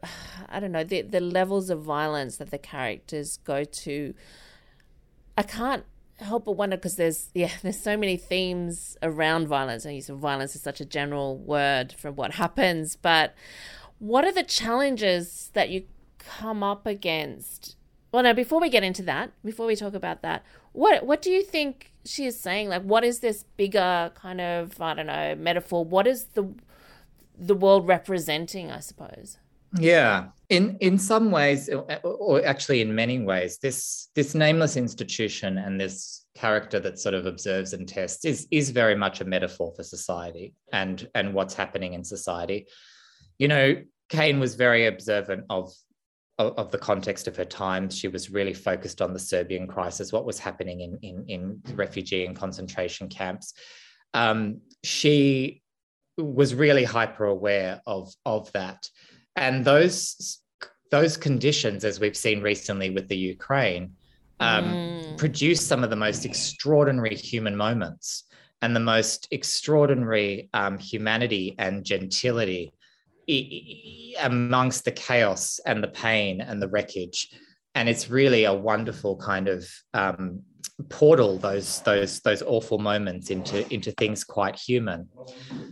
I 0.50 0.60
don't 0.60 0.72
know 0.72 0.84
the 0.84 1.02
the 1.04 1.20
levels 1.20 1.70
of 1.70 1.82
violence 1.82 2.38
that 2.38 2.52
the 2.52 2.58
characters 2.58 3.38
go 3.44 3.64
to. 3.64 4.14
I 5.38 5.44
can't 5.44 5.86
help 6.20 6.46
but 6.46 6.54
wonder 6.54 6.78
because 6.78 6.96
there's 6.96 7.30
yeah 7.34 7.52
there's 7.62 7.80
so 7.80 7.96
many 7.96 8.18
themes 8.18 8.98
around 9.04 9.48
violence. 9.48 9.86
I 9.86 9.92
use 9.92 10.10
of 10.10 10.18
violence 10.18 10.56
is 10.56 10.62
such 10.62 10.82
a 10.82 10.86
general 10.86 11.38
word 11.38 11.94
for 11.94 12.12
what 12.12 12.34
happens, 12.34 12.96
but 12.96 13.36
what 14.00 14.26
are 14.26 14.32
the 14.32 14.44
challenges 14.44 15.52
that 15.54 15.70
you 15.70 15.84
come 16.18 16.64
up 16.64 16.88
against? 16.88 17.76
Well, 18.12 18.24
now 18.24 18.34
before 18.34 18.60
we 18.60 18.70
get 18.70 18.84
into 18.84 19.04
that, 19.04 19.32
before 19.46 19.68
we 19.68 19.76
talk 19.76 19.94
about 19.94 20.24
that, 20.24 20.44
what 20.72 21.06
what 21.06 21.22
do 21.22 21.30
you 21.30 21.44
think 21.44 21.91
she 22.06 22.26
is 22.26 22.40
saying 22.40 22.70
like 22.70 22.82
what 22.84 23.04
is 23.04 23.20
this 23.20 23.44
bigger 23.58 24.12
kind 24.16 24.42
of 24.42 24.80
i 24.82 24.94
don't 24.94 25.08
know 25.08 25.36
metaphor? 25.36 25.86
What 25.86 26.08
is 26.08 26.26
the 26.34 26.54
the 27.38 27.56
world 27.56 27.88
representing 27.88 28.72
i 28.72 28.80
suppose? 28.80 29.38
Yeah. 29.78 30.28
In 30.50 30.78
in 30.82 30.98
some 30.98 31.32
ways 31.32 31.70
or 32.04 32.46
actually 32.46 32.82
in 32.82 32.94
many 32.94 33.20
ways 33.20 33.58
this 33.60 34.10
this 34.16 34.36
nameless 34.36 34.76
institution 34.76 35.58
and 35.58 35.80
this 35.80 36.26
character 36.36 36.80
that 36.80 37.00
sort 37.00 37.16
of 37.16 37.26
observes 37.26 37.74
and 37.74 37.88
tests 37.88 38.26
is 38.26 38.48
is 38.52 38.70
very 38.72 38.96
much 38.96 39.22
a 39.22 39.26
metaphor 39.26 39.72
for 39.76 39.84
society 39.84 40.54
and 40.74 41.08
and 41.16 41.34
what's 41.34 41.54
happening 41.54 41.94
in 41.94 42.04
society. 42.04 42.68
You 43.40 43.48
know 43.48 43.82
Kane 44.10 44.40
was 44.42 44.56
very 44.56 44.88
observant 44.88 45.46
of 45.50 45.72
of, 46.48 46.58
of, 46.58 46.72
the 46.72 46.78
context 46.78 47.28
of 47.28 47.36
her 47.38 47.46
time. 47.46 47.90
She 47.90 48.08
was 48.08 48.30
really 48.30 48.54
focused 48.54 49.02
on 49.02 49.14
the 49.14 49.20
Serbian 49.20 49.68
crisis, 49.68 50.12
what 50.12 50.26
was 50.26 50.40
happening 50.40 50.82
in, 50.82 50.98
in, 51.02 51.26
in 51.28 51.62
refugee 51.76 52.26
and 52.26 52.36
concentration 52.36 53.08
camps. 53.10 53.54
Um, 54.14 54.62
she 54.84 55.62
was 56.18 56.54
really 56.54 56.84
hyper 56.84 57.26
aware 57.26 57.82
of 57.88 58.14
of 58.26 58.52
that 58.52 58.88
and 59.36 59.64
those 59.64 60.40
those 60.92 61.16
conditions 61.16 61.86
as 61.86 62.00
we've 62.00 62.18
seen 62.18 62.42
recently 62.42 62.90
with 62.90 63.08
the 63.08 63.18
ukraine 63.18 63.92
um, 64.40 64.66
mm. 64.66 65.18
produce 65.18 65.66
some 65.66 65.84
of 65.84 65.90
the 65.90 65.96
most 65.96 66.26
extraordinary 66.26 67.16
human 67.16 67.56
moments 67.56 68.26
and 68.62 68.76
the 68.76 68.80
most 68.80 69.28
extraordinary 69.32 70.50
um, 70.54 70.78
humanity 70.78 71.56
and 71.58 71.84
gentility 71.84 72.74
amongst 74.20 74.86
the 74.86 74.92
chaos 74.92 75.60
and 75.66 75.84
the 75.84 75.88
pain 75.88 76.42
and 76.42 76.62
the 76.62 76.68
wreckage. 76.68 77.30
And 77.76 77.88
it's 77.88 78.10
really 78.10 78.44
a 78.44 78.54
wonderful 78.54 79.16
kind 79.16 79.48
of 79.48 79.70
um, 79.94 80.42
portal 80.90 81.38
those 81.38 81.82
those 81.82 82.20
those 82.22 82.42
awful 82.42 82.78
moments 82.78 83.30
into 83.30 83.72
into 83.74 83.92
things 83.92 84.24
quite 84.24 84.56
human. 84.56 85.08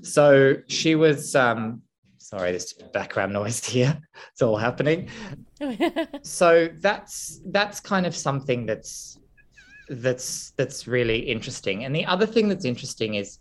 So 0.02 0.58
she 0.68 0.96
was 0.96 1.36
um 1.36 1.82
sorry 2.18 2.52
there's 2.52 2.74
background 2.94 3.34
noise 3.34 3.64
here. 3.76 4.00
It's 4.32 4.42
all 4.42 4.58
happening. 4.58 5.10
So 6.22 6.70
that's 6.80 7.42
that's 7.48 7.80
kind 7.80 8.06
of 8.06 8.16
something 8.16 8.66
that's 8.66 9.20
that's 9.90 10.52
that's 10.52 10.88
really 10.88 11.20
interesting. 11.20 11.84
And 11.84 11.96
the 11.96 12.06
other 12.06 12.26
thing 12.26 12.48
that's 12.48 12.66
interesting 12.66 13.16
is 13.16 13.40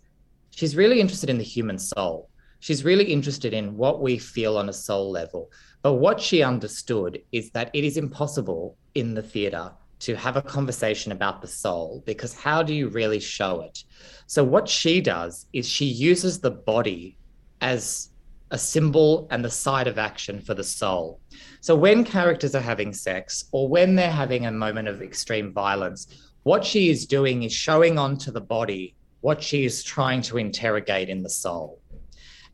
she's 0.51 0.75
really 0.75 1.01
interested 1.01 1.31
in 1.31 1.39
the 1.39 1.45
human 1.45 1.79
soul 1.79 2.29
she's 2.61 2.85
really 2.85 3.05
interested 3.05 3.53
in 3.53 3.77
what 3.77 4.01
we 4.01 4.19
feel 4.19 4.57
on 4.57 4.69
a 4.69 4.73
soul 4.73 5.11
level 5.11 5.51
but 5.83 5.95
what 5.95 6.21
she 6.21 6.43
understood 6.43 7.23
is 7.33 7.51
that 7.51 7.71
it 7.73 7.85
is 7.85 7.97
impossible 7.97 8.77
in 8.95 9.15
the 9.15 9.23
theatre 9.23 9.71
to 10.01 10.15
have 10.17 10.37
a 10.37 10.43
conversation 10.43 11.13
about 11.13 11.41
the 11.41 11.49
soul 11.49 12.03
because 12.07 12.35
how 12.35 12.63
do 12.63 12.75
you 12.75 12.89
really 12.89 13.21
show 13.21 13.63
it? 13.63 13.85
So, 14.27 14.45
what 14.45 14.69
she 14.69 15.01
does 15.01 15.47
is 15.53 15.69
she 15.69 15.87
uses 15.87 16.41
the 16.41 16.51
body 16.51 17.17
as 17.61 18.11
a 18.51 18.59
symbol 18.59 19.27
and 19.31 19.45
the 19.45 19.51
site 19.51 19.87
of 19.87 19.99
action 19.99 20.41
for 20.41 20.55
the 20.55 20.65
soul. 20.65 21.21
So, 21.61 21.75
when 21.75 22.05
characters 22.05 22.55
are 22.55 22.61
having 22.61 22.93
sex 22.93 23.45
or 23.53 23.69
when 23.69 23.95
they're 23.95 24.11
having 24.11 24.47
a 24.47 24.53
moment 24.53 24.89
of 24.89 25.03
extreme 25.03 25.53
violence, 25.53 26.31
what 26.45 26.65
she 26.65 26.91
is 26.91 27.07
doing 27.07 27.43
is 27.43 27.53
showing 27.53 27.99
onto 27.99 28.31
the 28.31 28.41
body 28.41 28.95
what 29.21 29.43
she 29.43 29.65
is 29.65 29.83
trying 29.83 30.23
to 30.23 30.39
interrogate 30.39 31.09
in 31.09 31.23
the 31.23 31.31
soul. 31.31 31.81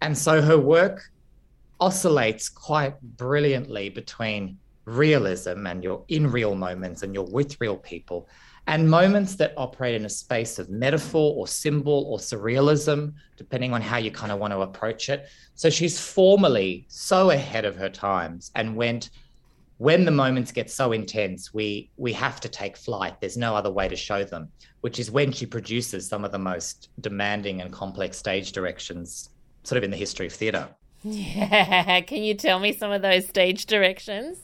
And 0.00 0.16
so 0.16 0.42
her 0.42 0.58
work 0.58 1.10
oscillates 1.80 2.48
quite 2.48 3.00
brilliantly 3.02 3.88
between 3.88 4.58
realism 4.84 5.66
and 5.66 5.82
you're 5.82 6.04
in 6.08 6.30
real 6.30 6.54
moments 6.54 7.02
and 7.02 7.14
you're 7.14 7.24
with 7.24 7.60
real 7.60 7.76
people 7.76 8.28
and 8.66 8.88
moments 8.88 9.36
that 9.36 9.52
operate 9.56 9.94
in 9.94 10.06
a 10.06 10.10
space 10.10 10.58
of 10.58 10.70
metaphor 10.70 11.34
or 11.36 11.46
symbol 11.46 12.06
or 12.08 12.18
surrealism 12.18 13.12
depending 13.36 13.74
on 13.74 13.82
how 13.82 13.98
you 13.98 14.10
kind 14.10 14.32
of 14.32 14.38
want 14.38 14.52
to 14.52 14.60
approach 14.60 15.08
it. 15.08 15.28
So 15.54 15.68
she's 15.68 16.00
formally 16.00 16.86
so 16.88 17.30
ahead 17.30 17.64
of 17.64 17.76
her 17.76 17.90
times. 17.90 18.50
And 18.54 18.76
went 18.76 19.10
when 19.78 20.04
the 20.04 20.10
moments 20.10 20.52
get 20.52 20.70
so 20.70 20.92
intense 20.92 21.52
we 21.52 21.90
we 21.96 22.12
have 22.12 22.40
to 22.40 22.48
take 22.48 22.76
flight. 22.76 23.20
There's 23.20 23.36
no 23.36 23.54
other 23.56 23.70
way 23.70 23.88
to 23.88 23.96
show 23.96 24.24
them 24.24 24.48
which 24.80 24.98
is 24.98 25.10
when 25.10 25.32
she 25.32 25.46
produces 25.46 26.06
some 26.06 26.24
of 26.24 26.32
the 26.32 26.38
most 26.38 26.90
demanding 27.00 27.60
and 27.60 27.72
complex 27.72 28.16
stage 28.18 28.52
directions 28.52 29.30
sort 29.64 29.76
of 29.76 29.84
in 29.84 29.90
the 29.90 29.96
history 29.96 30.26
of 30.26 30.32
theatre 30.32 30.68
yeah 31.02 32.00
can 32.00 32.22
you 32.22 32.34
tell 32.34 32.60
me 32.60 32.72
some 32.72 32.92
of 32.92 33.02
those 33.02 33.26
stage 33.26 33.66
directions 33.66 34.38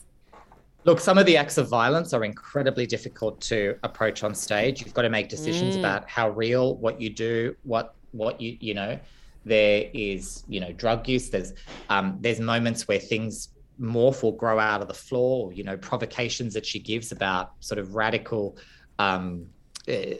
Look, 0.83 0.99
some 0.99 1.19
of 1.19 1.27
the 1.27 1.37
acts 1.37 1.59
of 1.59 1.69
violence 1.69 2.11
are 2.11 2.23
incredibly 2.23 2.87
difficult 2.87 3.39
to 3.41 3.77
approach 3.83 4.23
on 4.23 4.33
stage. 4.33 4.81
You've 4.81 4.95
got 4.95 5.03
to 5.03 5.09
make 5.09 5.29
decisions 5.29 5.75
mm. 5.75 5.79
about 5.79 6.09
how 6.09 6.29
real 6.31 6.75
what 6.77 6.99
you 6.99 7.09
do, 7.11 7.55
what 7.63 7.93
what 8.11 8.41
you 8.41 8.57
you 8.59 8.73
know. 8.73 8.99
There 9.45 9.85
is 9.93 10.43
you 10.47 10.59
know 10.59 10.71
drug 10.71 11.07
use. 11.07 11.29
There's 11.29 11.53
um, 11.89 12.17
there's 12.19 12.39
moments 12.39 12.87
where 12.87 12.97
things 12.99 13.49
morph 13.79 14.23
or 14.23 14.35
grow 14.35 14.57
out 14.57 14.81
of 14.81 14.87
the 14.87 14.93
floor. 14.95 15.53
You 15.53 15.63
know 15.63 15.77
provocations 15.77 16.55
that 16.55 16.65
she 16.65 16.79
gives 16.79 17.11
about 17.11 17.51
sort 17.59 17.77
of 17.77 17.93
radical 17.93 18.57
um, 18.97 19.45
uh, 19.87 20.15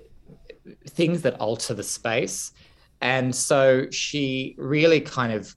things 0.90 1.24
that 1.24 1.40
alter 1.40 1.74
the 1.74 1.84
space, 1.84 2.52
and 3.02 3.36
so 3.36 3.90
she 3.90 4.56
really 4.58 5.02
kind 5.02 5.34
of 5.34 5.56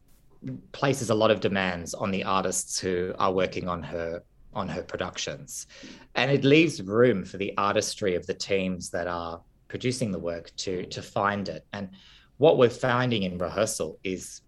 places 0.73 1.11
a 1.11 1.15
lot 1.15 1.31
of 1.31 1.41
demands 1.41 1.95
on 1.95 2.11
the 2.11 2.25
artists 2.25 2.79
who 2.79 3.15
are 3.19 3.33
working 3.33 3.69
on 3.69 3.83
her 3.83 4.23
on 4.55 4.69
her 4.69 4.83
productions. 4.83 5.67
And 6.15 6.31
it 6.31 6.45
leaves 6.45 6.81
room 6.81 7.25
for 7.25 7.39
the 7.39 7.53
artistry 7.59 8.15
of 8.15 8.25
the 8.27 8.35
teams 8.35 8.89
that 8.91 9.09
are 9.09 9.41
producing 9.69 10.13
the 10.13 10.19
work 10.19 10.55
to 10.57 10.85
to 10.87 11.03
find 11.03 11.49
it. 11.49 11.67
And 11.73 11.91
what 12.39 12.59
we're 12.59 12.71
finding 12.71 13.25
in 13.25 13.39
rehearsal 13.39 13.99
is 14.05 14.43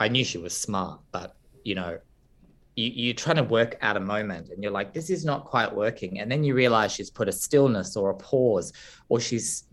I 0.00 0.08
knew 0.08 0.24
she 0.24 0.38
was 0.38 0.56
smart, 0.56 1.00
but 1.12 1.34
you 1.64 1.74
know, 1.74 1.98
you, 2.76 2.90
you're 2.94 3.14
trying 3.14 3.36
to 3.36 3.42
work 3.42 3.76
out 3.82 3.96
a 3.96 4.00
moment 4.00 4.50
and 4.50 4.62
you're 4.62 4.72
like, 4.72 4.94
this 4.94 5.10
is 5.10 5.24
not 5.24 5.44
quite 5.44 5.74
working. 5.74 6.20
And 6.20 6.30
then 6.30 6.44
you 6.44 6.54
realize 6.54 6.92
she's 6.92 7.10
put 7.10 7.28
a 7.28 7.32
stillness 7.32 7.96
or 7.96 8.10
a 8.10 8.14
pause, 8.14 8.72
or 9.08 9.20
she's 9.20 9.64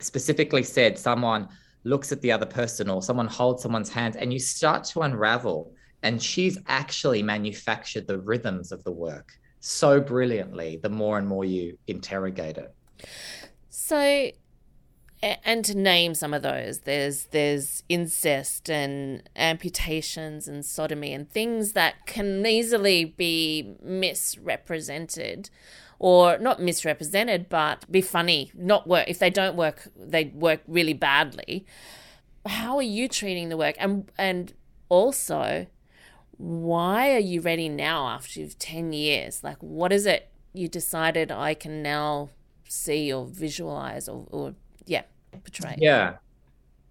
specifically 0.00 0.62
said 0.62 0.98
someone 0.98 1.48
looks 1.84 2.12
at 2.12 2.20
the 2.22 2.32
other 2.32 2.46
person 2.46 2.90
or 2.90 3.02
someone 3.02 3.26
holds 3.26 3.62
someone's 3.62 3.90
hand 3.90 4.16
and 4.16 4.32
you 4.32 4.38
start 4.38 4.84
to 4.84 5.02
unravel 5.02 5.72
and 6.02 6.22
she's 6.22 6.58
actually 6.66 7.22
manufactured 7.22 8.06
the 8.06 8.18
rhythms 8.18 8.72
of 8.72 8.82
the 8.84 8.92
work 8.92 9.32
so 9.60 10.00
brilliantly 10.00 10.78
the 10.82 10.88
more 10.88 11.16
and 11.18 11.26
more 11.26 11.44
you 11.44 11.78
interrogate 11.86 12.58
it. 12.58 12.74
So 13.70 14.30
and 15.44 15.64
to 15.64 15.76
name 15.76 16.14
some 16.14 16.34
of 16.34 16.42
those 16.42 16.80
there's 16.80 17.26
there's 17.26 17.82
incest 17.88 18.68
and 18.68 19.22
amputations 19.36 20.46
and 20.46 20.64
sodomy 20.64 21.12
and 21.12 21.30
things 21.30 21.72
that 21.72 22.06
can 22.06 22.44
easily 22.46 23.04
be 23.04 23.74
misrepresented 23.82 25.48
or 25.98 26.38
not 26.38 26.60
misrepresented 26.60 27.48
but 27.48 27.90
be 27.90 28.00
funny 28.00 28.50
not 28.54 28.86
work 28.86 29.08
if 29.08 29.18
they 29.18 29.30
don't 29.30 29.56
work 29.56 29.88
they 29.96 30.26
work 30.26 30.60
really 30.66 30.92
badly. 30.92 31.64
How 32.46 32.76
are 32.76 32.82
you 32.82 33.08
treating 33.08 33.48
the 33.48 33.56
work? 33.56 33.74
And 33.78 34.10
and 34.18 34.52
also 34.88 35.66
why 36.36 37.14
are 37.14 37.20
you 37.20 37.40
ready 37.40 37.68
now 37.68 38.08
after 38.08 38.46
10 38.46 38.92
years? 38.92 39.44
Like, 39.44 39.58
what 39.60 39.92
is 39.92 40.04
it 40.04 40.30
you 40.52 40.68
decided 40.68 41.30
I 41.30 41.54
can 41.54 41.82
now 41.82 42.30
see 42.68 43.12
or 43.12 43.24
visualize 43.24 44.08
or, 44.08 44.26
or 44.30 44.54
yeah, 44.84 45.02
Yeah. 45.78 46.16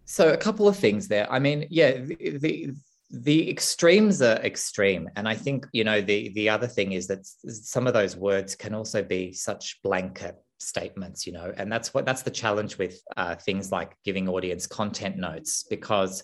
So 0.06 0.34
a 0.34 0.38
couple 0.38 0.68
of 0.68 0.78
things 0.78 1.08
there. 1.08 1.32
I 1.32 1.40
mean, 1.40 1.68
yeah, 1.70 1.92
the, 1.98 2.38
the 2.38 2.74
the 3.16 3.48
extremes 3.48 4.24
are 4.24 4.38
extreme 4.38 5.08
and 5.16 5.30
i 5.30 5.36
think 5.36 5.68
you 5.72 5.84
know 5.84 6.02
the 6.02 6.30
the 6.30 6.50
other 6.50 6.66
thing 6.66 6.94
is 6.94 7.06
that 7.06 7.24
some 7.24 7.86
of 7.86 7.94
those 7.94 8.16
words 8.16 8.56
can 8.56 8.74
also 8.74 9.04
be 9.04 9.32
such 9.32 9.80
blanket 9.84 10.36
statements 10.58 11.28
you 11.28 11.32
know 11.32 11.54
and 11.58 11.72
that's 11.72 11.94
what 11.94 12.08
that's 12.08 12.24
the 12.24 12.32
challenge 12.32 12.80
with 12.80 13.00
uh, 13.16 13.36
things 13.36 13.72
like 13.72 13.96
giving 14.04 14.28
audience 14.28 14.66
content 14.66 15.16
notes 15.16 15.64
because 15.70 16.24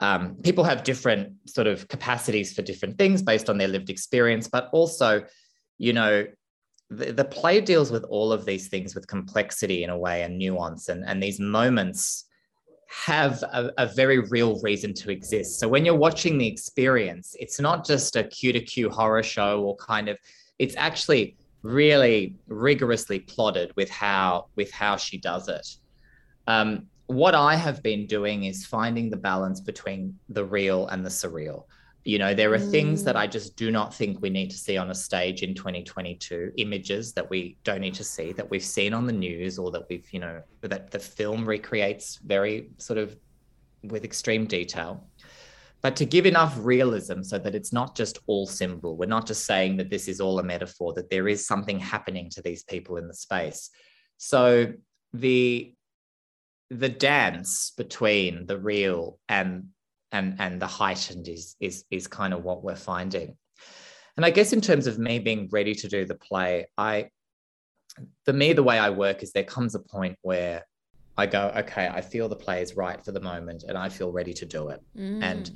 um, 0.00 0.36
people 0.42 0.64
have 0.64 0.84
different 0.84 1.34
sort 1.46 1.66
of 1.66 1.88
capacities 1.88 2.52
for 2.52 2.62
different 2.62 2.98
things 2.98 3.22
based 3.22 3.50
on 3.50 3.58
their 3.58 3.68
lived 3.68 3.90
experience, 3.90 4.46
but 4.46 4.68
also, 4.72 5.24
you 5.76 5.92
know, 5.92 6.26
the, 6.90 7.12
the 7.12 7.24
play 7.24 7.60
deals 7.60 7.90
with 7.90 8.04
all 8.04 8.32
of 8.32 8.44
these 8.44 8.68
things 8.68 8.94
with 8.94 9.06
complexity 9.06 9.84
in 9.84 9.90
a 9.90 9.98
way 9.98 10.22
and 10.22 10.38
nuance, 10.38 10.88
and, 10.88 11.04
and 11.04 11.22
these 11.22 11.38
moments 11.38 12.24
have 12.88 13.42
a, 13.42 13.70
a, 13.76 13.86
very 13.86 14.18
real 14.18 14.58
reason 14.62 14.94
to 14.94 15.10
exist. 15.10 15.60
So 15.60 15.68
when 15.68 15.84
you're 15.84 15.94
watching 15.94 16.38
the 16.38 16.46
experience, 16.46 17.36
it's 17.38 17.60
not 17.60 17.84
just 17.84 18.16
a 18.16 18.24
Q 18.24 18.52
to 18.54 18.60
Q 18.60 18.88
horror 18.88 19.22
show 19.22 19.60
or 19.62 19.76
kind 19.76 20.08
of, 20.08 20.16
it's 20.58 20.74
actually 20.76 21.36
really 21.62 22.34
rigorously 22.46 23.18
plotted 23.20 23.72
with 23.76 23.90
how 23.90 24.46
with 24.56 24.72
how 24.72 24.96
she 24.96 25.18
does 25.18 25.48
it. 25.48 25.66
Um, 26.46 26.86
what 27.08 27.34
I 27.34 27.56
have 27.56 27.82
been 27.82 28.06
doing 28.06 28.44
is 28.44 28.64
finding 28.64 29.10
the 29.10 29.16
balance 29.16 29.60
between 29.60 30.18
the 30.28 30.44
real 30.44 30.86
and 30.88 31.04
the 31.04 31.10
surreal. 31.10 31.64
You 32.04 32.18
know, 32.18 32.34
there 32.34 32.52
are 32.54 32.58
mm. 32.58 32.70
things 32.70 33.04
that 33.04 33.16
mm. 33.16 33.20
I 33.20 33.26
just 33.26 33.56
do 33.56 33.70
not 33.70 33.94
think 33.94 34.20
we 34.20 34.30
need 34.30 34.50
to 34.50 34.56
see 34.56 34.76
on 34.76 34.90
a 34.90 34.94
stage 34.94 35.42
in 35.42 35.54
2022, 35.54 36.52
images 36.56 37.12
that 37.14 37.28
we 37.28 37.58
don't 37.64 37.80
need 37.80 37.94
to 37.94 38.04
see, 38.04 38.32
that 38.32 38.48
we've 38.48 38.64
seen 38.64 38.94
on 38.94 39.06
the 39.06 39.12
news 39.12 39.58
or 39.58 39.70
that 39.72 39.88
we've, 39.88 40.08
you 40.12 40.20
know, 40.20 40.42
that 40.62 40.90
the 40.90 40.98
film 40.98 41.46
recreates 41.46 42.16
very 42.16 42.70
sort 42.78 42.98
of 42.98 43.16
with 43.82 44.04
extreme 44.04 44.46
detail. 44.46 45.06
But 45.80 45.94
to 45.96 46.04
give 46.04 46.26
enough 46.26 46.56
realism 46.58 47.22
so 47.22 47.38
that 47.38 47.54
it's 47.54 47.72
not 47.72 47.94
just 47.94 48.18
all 48.26 48.46
symbol, 48.46 48.96
we're 48.96 49.06
not 49.06 49.26
just 49.26 49.46
saying 49.46 49.76
that 49.76 49.90
this 49.90 50.08
is 50.08 50.20
all 50.20 50.38
a 50.40 50.42
metaphor, 50.42 50.92
that 50.94 51.10
there 51.10 51.28
is 51.28 51.46
something 51.46 51.78
happening 51.78 52.30
to 52.30 52.42
these 52.42 52.64
people 52.64 52.96
in 52.96 53.06
the 53.06 53.14
space. 53.14 53.70
So 54.16 54.72
the 55.12 55.74
the 56.70 56.88
dance 56.88 57.72
between 57.76 58.44
the 58.44 58.58
real 58.58 59.18
and 59.28 59.68
and 60.12 60.36
and 60.38 60.60
the 60.60 60.66
heightened 60.66 61.28
is 61.28 61.56
is 61.60 61.84
is 61.90 62.06
kind 62.06 62.32
of 62.32 62.42
what 62.42 62.62
we're 62.64 62.76
finding 62.76 63.36
and 64.16 64.24
i 64.24 64.30
guess 64.30 64.52
in 64.52 64.60
terms 64.60 64.86
of 64.86 64.98
me 64.98 65.18
being 65.18 65.48
ready 65.52 65.74
to 65.74 65.88
do 65.88 66.04
the 66.04 66.14
play 66.14 66.66
i 66.78 67.08
for 68.24 68.32
me 68.32 68.52
the 68.52 68.62
way 68.62 68.78
i 68.78 68.90
work 68.90 69.22
is 69.22 69.32
there 69.32 69.44
comes 69.44 69.74
a 69.74 69.80
point 69.80 70.16
where 70.22 70.64
I 71.18 71.26
go, 71.26 71.52
okay, 71.56 71.88
I 71.88 72.00
feel 72.00 72.28
the 72.28 72.36
play 72.36 72.62
is 72.62 72.76
right 72.76 73.04
for 73.04 73.10
the 73.10 73.20
moment 73.20 73.64
and 73.64 73.76
I 73.76 73.88
feel 73.88 74.12
ready 74.12 74.32
to 74.34 74.46
do 74.46 74.68
it. 74.68 74.80
Mm. 74.96 75.20
And 75.20 75.50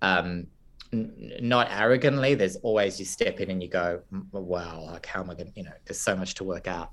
um, 0.00 0.46
n- 0.92 1.32
not 1.42 1.66
arrogantly, 1.72 2.36
there's 2.36 2.54
always 2.56 3.00
you 3.00 3.04
step 3.04 3.40
in 3.40 3.50
and 3.50 3.60
you 3.60 3.68
go, 3.68 4.00
wow, 4.30 4.84
like 4.92 5.04
how 5.04 5.20
am 5.20 5.28
I 5.28 5.34
going 5.34 5.48
to, 5.48 5.52
you 5.56 5.64
know, 5.64 5.72
there's 5.86 6.00
so 6.00 6.14
much 6.14 6.34
to 6.36 6.44
work 6.44 6.68
out. 6.68 6.92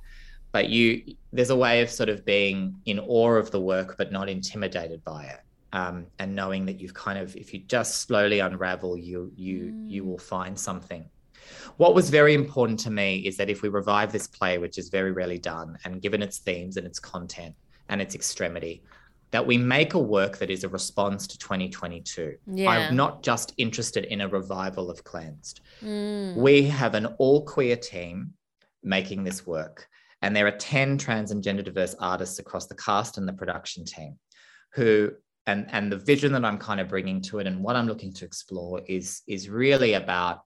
But 0.51 0.69
you, 0.69 1.03
there's 1.31 1.51
a 1.51 1.55
way 1.55 1.83
of 1.83 1.91
sort 1.91 2.09
of 2.09 2.25
being 2.25 2.81
in 2.87 2.99
awe 2.99 3.35
of 3.35 3.51
the 3.51 3.61
work, 3.61 3.93
but 3.95 4.11
not 4.11 4.27
intimidated 4.27 5.03
by 5.03 5.25
it. 5.25 5.41
Um, 5.71 6.07
and 6.17 6.35
knowing 6.35 6.65
that 6.65 6.79
you've 6.79 6.95
kind 6.95 7.19
of, 7.19 7.35
if 7.35 7.53
you 7.53 7.59
just 7.59 8.01
slowly 8.01 8.39
unravel, 8.39 8.97
you, 8.97 9.31
you, 9.35 9.65
mm. 9.65 9.89
you 9.89 10.03
will 10.03 10.17
find 10.17 10.57
something. 10.57 11.07
What 11.77 11.93
was 11.93 12.09
very 12.09 12.33
important 12.33 12.79
to 12.81 12.91
me 12.91 13.19
is 13.19 13.37
that 13.37 13.49
if 13.49 13.61
we 13.61 13.69
revive 13.69 14.11
this 14.11 14.27
play, 14.27 14.57
which 14.57 14.77
is 14.77 14.89
very 14.89 15.11
rarely 15.11 15.37
done, 15.37 15.77
and 15.85 16.01
given 16.01 16.23
its 16.23 16.39
themes 16.39 16.77
and 16.77 16.87
its 16.87 16.99
content, 16.99 17.55
and 17.89 18.01
its 18.01 18.15
extremity 18.15 18.83
that 19.31 19.45
we 19.45 19.57
make 19.57 19.93
a 19.93 19.99
work 19.99 20.37
that 20.37 20.49
is 20.49 20.63
a 20.63 20.69
response 20.69 21.27
to 21.27 21.37
2022. 21.37 22.35
Yeah. 22.47 22.69
I'm 22.69 22.95
not 22.95 23.21
just 23.21 23.53
interested 23.57 24.05
in 24.05 24.21
a 24.21 24.27
revival 24.27 24.89
of 24.89 25.03
Cleansed. 25.03 25.61
Mm. 25.83 26.35
We 26.35 26.63
have 26.63 26.95
an 26.95 27.05
all 27.19 27.45
queer 27.45 27.75
team 27.75 28.33
making 28.81 29.23
this 29.23 29.45
work, 29.45 29.87
and 30.21 30.35
there 30.35 30.47
are 30.47 30.57
10 30.57 30.97
trans 30.97 31.31
and 31.31 31.43
gender 31.43 31.61
diverse 31.61 31.95
artists 31.99 32.39
across 32.39 32.65
the 32.65 32.75
cast 32.75 33.17
and 33.17 33.27
the 33.27 33.33
production 33.33 33.85
team 33.85 34.17
who. 34.73 35.11
And, 35.47 35.65
and 35.71 35.91
the 35.91 35.97
vision 35.97 36.31
that 36.33 36.45
I'm 36.45 36.57
kind 36.57 36.79
of 36.79 36.87
bringing 36.87 37.21
to 37.23 37.39
it 37.39 37.47
and 37.47 37.63
what 37.63 37.75
I'm 37.75 37.87
looking 37.87 38.13
to 38.13 38.25
explore 38.25 38.81
is, 38.87 39.21
is 39.27 39.49
really 39.49 39.93
about 39.93 40.41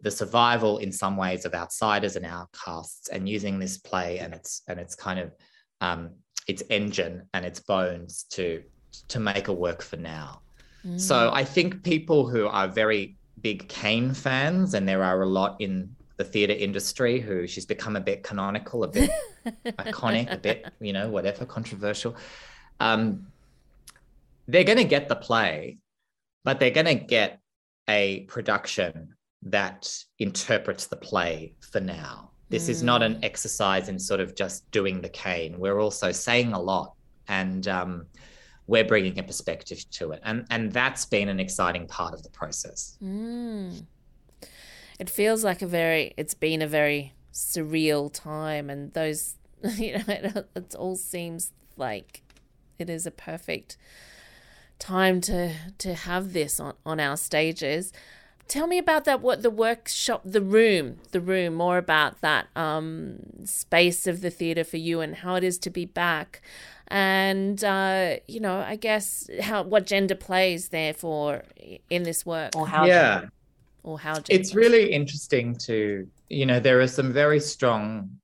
the 0.00 0.10
survival 0.10 0.78
in 0.78 0.92
some 0.92 1.16
ways 1.16 1.44
of 1.44 1.54
outsiders 1.54 2.16
and 2.16 2.24
outcasts 2.24 3.08
and 3.08 3.28
using 3.28 3.58
this 3.58 3.78
play 3.78 4.18
and 4.18 4.32
its 4.32 4.62
and 4.68 4.78
its 4.78 4.94
kind 4.94 5.18
of 5.18 5.34
um, 5.80 6.10
its 6.46 6.62
engine 6.70 7.28
and 7.34 7.44
its 7.44 7.60
bones 7.60 8.24
to 8.30 8.62
to 9.08 9.20
make 9.20 9.48
a 9.48 9.52
work 9.52 9.82
for 9.82 9.96
now. 9.96 10.40
Mm. 10.86 11.00
So 11.00 11.30
I 11.32 11.44
think 11.44 11.82
people 11.82 12.28
who 12.28 12.46
are 12.46 12.68
very 12.68 13.16
big 13.40 13.68
kane 13.68 14.14
fans, 14.14 14.74
and 14.74 14.88
there 14.88 15.02
are 15.02 15.22
a 15.22 15.26
lot 15.26 15.60
in 15.60 15.94
the 16.16 16.24
theatre 16.24 16.52
industry 16.52 17.20
who 17.20 17.46
she's 17.46 17.66
become 17.66 17.94
a 17.96 18.00
bit 18.00 18.22
canonical, 18.22 18.84
a 18.84 18.88
bit 18.88 19.10
iconic, 19.66 20.32
a 20.32 20.36
bit, 20.36 20.66
you 20.80 20.92
know, 20.92 21.08
whatever, 21.08 21.44
controversial. 21.44 22.16
Um, 22.80 23.26
they're 24.48 24.64
going 24.64 24.78
to 24.78 24.84
get 24.84 25.08
the 25.08 25.16
play, 25.16 25.78
but 26.42 26.58
they're 26.58 26.70
going 26.70 26.86
to 26.86 26.94
get 26.94 27.40
a 27.88 28.20
production 28.22 29.14
that 29.42 29.88
interprets 30.18 30.86
the 30.86 30.96
play 30.96 31.54
for 31.60 31.80
now. 31.80 32.30
This 32.48 32.66
mm. 32.66 32.70
is 32.70 32.82
not 32.82 33.02
an 33.02 33.16
mm. 33.16 33.24
exercise 33.24 33.88
in 33.88 33.98
sort 33.98 34.20
of 34.20 34.34
just 34.34 34.68
doing 34.70 35.00
the 35.00 35.08
Kane. 35.10 35.58
We're 35.58 35.78
also 35.78 36.10
saying 36.10 36.54
a 36.54 36.60
lot 36.60 36.94
and 37.28 37.68
um, 37.68 38.06
we're 38.66 38.84
bringing 38.84 39.18
a 39.18 39.22
perspective 39.22 39.84
to 39.90 40.12
it. 40.12 40.20
And, 40.24 40.46
and 40.50 40.72
that's 40.72 41.04
been 41.04 41.28
an 41.28 41.38
exciting 41.38 41.86
part 41.86 42.14
of 42.14 42.22
the 42.22 42.30
process. 42.30 42.96
Mm. 43.02 43.84
It 44.98 45.10
feels 45.10 45.44
like 45.44 45.62
a 45.62 45.66
very, 45.66 46.14
it's 46.16 46.34
been 46.34 46.62
a 46.62 46.66
very 46.66 47.12
surreal 47.32 48.12
time. 48.12 48.70
And 48.70 48.92
those, 48.94 49.36
you 49.76 49.98
know, 49.98 50.04
it, 50.08 50.48
it 50.56 50.74
all 50.74 50.96
seems 50.96 51.52
like 51.76 52.22
it 52.78 52.88
is 52.88 53.06
a 53.06 53.10
perfect 53.10 53.76
time 54.78 55.20
to 55.22 55.54
to 55.78 55.94
have 55.94 56.32
this 56.32 56.60
on, 56.60 56.74
on 56.84 57.00
our 57.00 57.16
stages. 57.16 57.92
Tell 58.46 58.66
me 58.66 58.78
about 58.78 59.04
that. 59.04 59.20
What 59.20 59.42
the 59.42 59.50
workshop, 59.50 60.22
the 60.24 60.40
room, 60.40 60.98
the 61.12 61.20
room. 61.20 61.54
More 61.54 61.76
about 61.76 62.20
that 62.22 62.46
um, 62.56 63.18
space 63.44 64.06
of 64.06 64.22
the 64.22 64.30
theatre 64.30 64.64
for 64.64 64.78
you 64.78 65.00
and 65.00 65.16
how 65.16 65.34
it 65.34 65.44
is 65.44 65.58
to 65.58 65.70
be 65.70 65.84
back, 65.84 66.40
and 66.88 67.62
uh, 67.62 68.16
you 68.26 68.40
know, 68.40 68.60
I 68.60 68.76
guess 68.76 69.28
how 69.42 69.62
what 69.62 69.86
gender 69.86 70.14
plays 70.14 70.68
there 70.68 70.94
for 70.94 71.44
in 71.90 72.04
this 72.04 72.24
work, 72.24 72.56
or 72.56 72.66
how 72.66 72.86
yeah, 72.86 73.14
gender, 73.14 73.32
or 73.82 73.98
how 73.98 74.14
gender 74.14 74.40
it's 74.40 74.54
really 74.54 74.92
interesting 74.92 75.54
to 75.56 76.08
you 76.30 76.46
know 76.46 76.58
there 76.58 76.80
are 76.80 76.88
some 76.88 77.12
very 77.12 77.40
strong, 77.40 78.18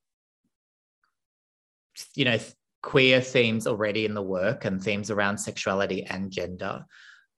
you 2.15 2.25
know, 2.25 2.39
queer 2.85 3.19
themes 3.19 3.67
already 3.67 4.05
in 4.05 4.13
the 4.13 4.23
work 4.23 4.67
and 4.67 4.83
themes 4.83 5.11
around 5.11 5.39
sexuality 5.39 6.05
and 6.05 6.31
gender 6.31 6.85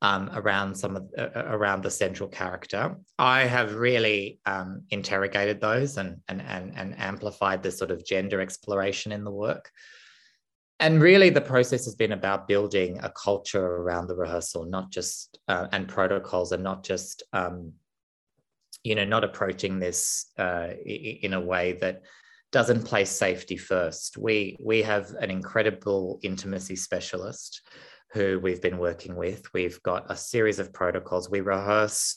um, 0.02 0.28
around 0.34 0.74
some 0.74 0.96
of 0.96 1.08
uh, 1.16 1.28
uh, 1.36 1.44
around 1.46 1.84
the 1.84 1.90
central 1.90 2.28
character. 2.28 2.96
I 3.16 3.44
have 3.44 3.76
really 3.76 4.40
um, 4.44 4.82
interrogated 4.90 5.60
those 5.60 5.98
and, 5.98 6.20
and 6.26 6.42
and 6.42 6.76
and 6.76 6.98
amplified 6.98 7.62
the 7.62 7.70
sort 7.70 7.92
of 7.92 8.04
gender 8.04 8.40
exploration 8.40 9.12
in 9.12 9.22
the 9.22 9.30
work. 9.30 9.70
And 10.80 11.00
really, 11.00 11.30
the 11.30 11.40
process 11.40 11.84
has 11.84 11.94
been 11.94 12.12
about 12.12 12.48
building 12.48 12.98
a 13.02 13.10
culture 13.10 13.64
around 13.64 14.08
the 14.08 14.16
rehearsal, 14.16 14.66
not 14.66 14.90
just 14.90 15.38
uh, 15.46 15.68
and 15.70 15.88
protocols, 15.88 16.50
and 16.50 16.64
not 16.64 16.84
just 16.84 17.22
um, 17.32 17.72
you 18.82 18.96
know 18.96 19.04
not 19.04 19.22
approaching 19.22 19.78
this 19.78 20.26
uh, 20.38 20.70
in 20.84 21.34
a 21.34 21.40
way 21.40 21.74
that 21.80 22.02
doesn't 22.56 22.84
place 22.84 23.10
safety 23.10 23.58
first. 23.58 24.16
We 24.16 24.56
we 24.58 24.80
have 24.80 25.10
an 25.20 25.30
incredible 25.30 26.18
intimacy 26.22 26.74
specialist 26.74 27.60
who 28.14 28.40
we've 28.42 28.62
been 28.62 28.78
working 28.78 29.14
with. 29.14 29.52
We've 29.52 29.82
got 29.82 30.10
a 30.10 30.16
series 30.16 30.58
of 30.58 30.72
protocols. 30.72 31.28
We 31.28 31.42
rehearse 31.42 32.16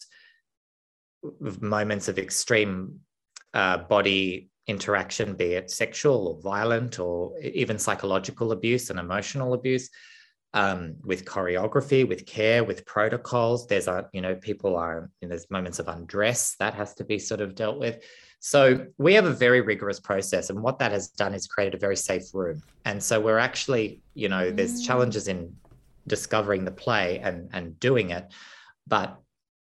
moments 1.59 2.07
of 2.07 2.17
extreme 2.17 3.01
uh, 3.53 3.79
body 3.79 4.49
interaction, 4.65 5.35
be 5.35 5.55
it 5.55 5.69
sexual 5.69 6.29
or 6.29 6.41
violent 6.41 6.99
or 7.01 7.37
even 7.41 7.77
psychological 7.77 8.53
abuse 8.53 8.89
and 8.89 8.97
emotional 8.97 9.53
abuse, 9.53 9.89
um, 10.53 10.95
with 11.03 11.25
choreography, 11.25 12.07
with 12.07 12.25
care, 12.25 12.63
with 12.63 12.85
protocols. 12.85 13.67
There's 13.67 13.89
a, 13.89 14.07
you 14.13 14.21
know, 14.21 14.35
people 14.35 14.77
are, 14.77 15.11
you 15.19 15.27
know, 15.27 15.31
there's 15.31 15.51
moments 15.51 15.79
of 15.79 15.89
undress 15.89 16.55
that 16.59 16.75
has 16.75 16.93
to 16.93 17.03
be 17.03 17.19
sort 17.19 17.41
of 17.41 17.55
dealt 17.55 17.77
with. 17.77 18.01
So 18.39 18.87
we 18.97 19.13
have 19.15 19.25
a 19.25 19.33
very 19.33 19.61
rigorous 19.61 19.99
process. 19.99 20.49
And 20.49 20.61
what 20.61 20.79
that 20.79 20.91
has 20.91 21.09
done 21.09 21.33
is 21.33 21.45
created 21.45 21.75
a 21.75 21.77
very 21.77 21.97
safe 21.97 22.33
room. 22.33 22.61
And 22.85 23.03
so 23.03 23.19
we're 23.19 23.37
actually, 23.37 24.01
you 24.13 24.29
know, 24.29 24.49
there's 24.49 24.81
mm. 24.81 24.87
challenges 24.87 25.27
in 25.27 25.53
discovering 26.09 26.65
the 26.65 26.71
play 26.71 27.19
and 27.19 27.49
and 27.53 27.79
doing 27.79 28.09
it 28.09 28.25
but 28.85 29.17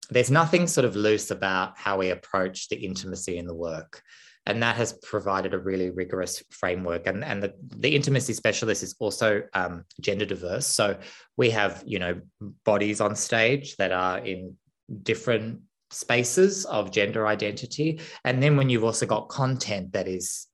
there's 0.10 0.32
nothing 0.32 0.66
sort 0.66 0.86
of 0.86 0.96
loose 0.96 1.30
about 1.30 1.78
how 1.78 1.98
we 1.98 2.10
approach 2.10 2.70
the 2.70 2.78
intimacy 2.78 3.38
in 3.38 3.46
the 3.46 3.54
work 3.54 4.02
and 4.46 4.64
that 4.64 4.78
has 4.78 4.94
provided 5.04 5.54
a 5.54 5.60
really 5.60 5.90
rigorous 5.90 6.42
framework 6.50 7.06
and, 7.06 7.24
and 7.24 7.44
the, 7.44 7.54
the 7.62 7.94
intimacy 7.94 8.34
specialist 8.34 8.82
is 8.82 8.96
also 9.00 9.44
um, 9.54 9.84
gender 10.00 10.26
diverse 10.26 10.66
so 10.66 10.98
we 11.36 11.50
have 11.50 11.84
you 11.86 12.00
know 12.00 12.20
bodies 12.64 13.02
on 13.02 13.16
stage 13.16 13.76
that 13.76 13.92
are 13.92 14.20
in 14.20 14.56
different 15.04 15.60
spaces 15.90 16.66
of 16.66 16.92
gender 16.92 17.28
identity 17.28 18.00
and 18.26 18.42
then 18.44 18.58
when 18.58 18.70
you've 18.70 18.84
also 18.84 19.06
got 19.06 19.30
content 19.30 19.92
that 19.94 20.08
is 20.08 20.48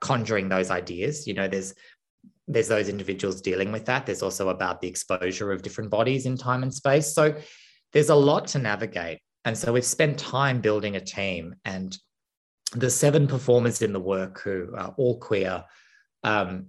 conjuring 0.00 0.48
those 0.48 0.70
ideas 0.70 1.26
you 1.26 1.34
know 1.34 1.46
there's 1.46 1.74
there's 2.50 2.68
those 2.68 2.88
individuals 2.88 3.40
dealing 3.40 3.70
with 3.70 3.86
that. 3.86 4.06
There's 4.06 4.22
also 4.22 4.48
about 4.48 4.80
the 4.80 4.88
exposure 4.88 5.52
of 5.52 5.62
different 5.62 5.90
bodies 5.90 6.26
in 6.26 6.36
time 6.36 6.62
and 6.64 6.74
space. 6.74 7.14
So 7.14 7.36
there's 7.92 8.08
a 8.08 8.14
lot 8.14 8.48
to 8.48 8.58
navigate. 8.58 9.20
And 9.44 9.56
so 9.56 9.72
we've 9.72 9.84
spent 9.84 10.18
time 10.18 10.60
building 10.60 10.96
a 10.96 11.00
team, 11.00 11.54
and 11.64 11.96
the 12.74 12.90
seven 12.90 13.26
performers 13.26 13.82
in 13.82 13.92
the 13.92 14.00
work 14.00 14.40
who 14.40 14.74
are 14.76 14.94
all 14.98 15.18
queer 15.18 15.64
um, 16.24 16.66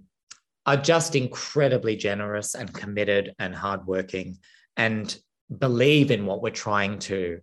are 0.64 0.76
just 0.76 1.14
incredibly 1.14 1.96
generous 1.96 2.54
and 2.54 2.72
committed 2.72 3.34
and 3.38 3.54
hardworking 3.54 4.38
and 4.76 5.16
believe 5.58 6.10
in 6.10 6.24
what 6.24 6.40
we're 6.42 6.50
trying 6.50 6.98
to 7.00 7.40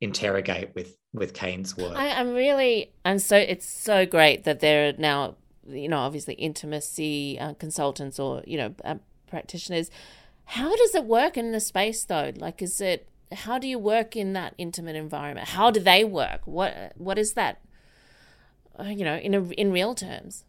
interrogate 0.00 0.74
with 0.74 0.96
with 1.12 1.34
Kane's 1.34 1.76
work. 1.76 1.96
I, 1.96 2.06
am 2.06 2.34
really, 2.34 2.92
and 3.04 3.20
so 3.20 3.36
it's 3.36 3.68
so 3.68 4.06
great 4.06 4.44
that 4.44 4.60
there 4.60 4.88
are 4.88 4.92
now 4.96 5.34
you 5.72 5.88
know, 5.88 5.98
obviously 5.98 6.34
intimacy 6.34 7.38
uh, 7.38 7.54
consultants 7.54 8.18
or, 8.18 8.42
you 8.46 8.56
know, 8.56 8.74
uh, 8.84 8.96
practitioners. 9.28 9.90
How 10.44 10.74
does 10.74 10.94
it 10.94 11.04
work 11.04 11.36
in 11.36 11.52
the 11.52 11.60
space 11.60 12.04
though? 12.04 12.32
Like, 12.36 12.62
is 12.62 12.80
it, 12.80 13.08
how 13.32 13.58
do 13.58 13.68
you 13.68 13.78
work 13.78 14.16
in 14.16 14.32
that 14.32 14.54
intimate 14.58 14.96
environment? 14.96 15.48
How 15.48 15.70
do 15.70 15.80
they 15.80 16.04
work? 16.04 16.40
What, 16.44 16.92
what 16.96 17.18
is 17.18 17.34
that, 17.34 17.60
uh, 18.78 18.84
you 18.84 19.04
know, 19.04 19.16
in 19.16 19.34
a, 19.34 19.42
in 19.50 19.70
real 19.70 19.94
terms? 19.94 20.44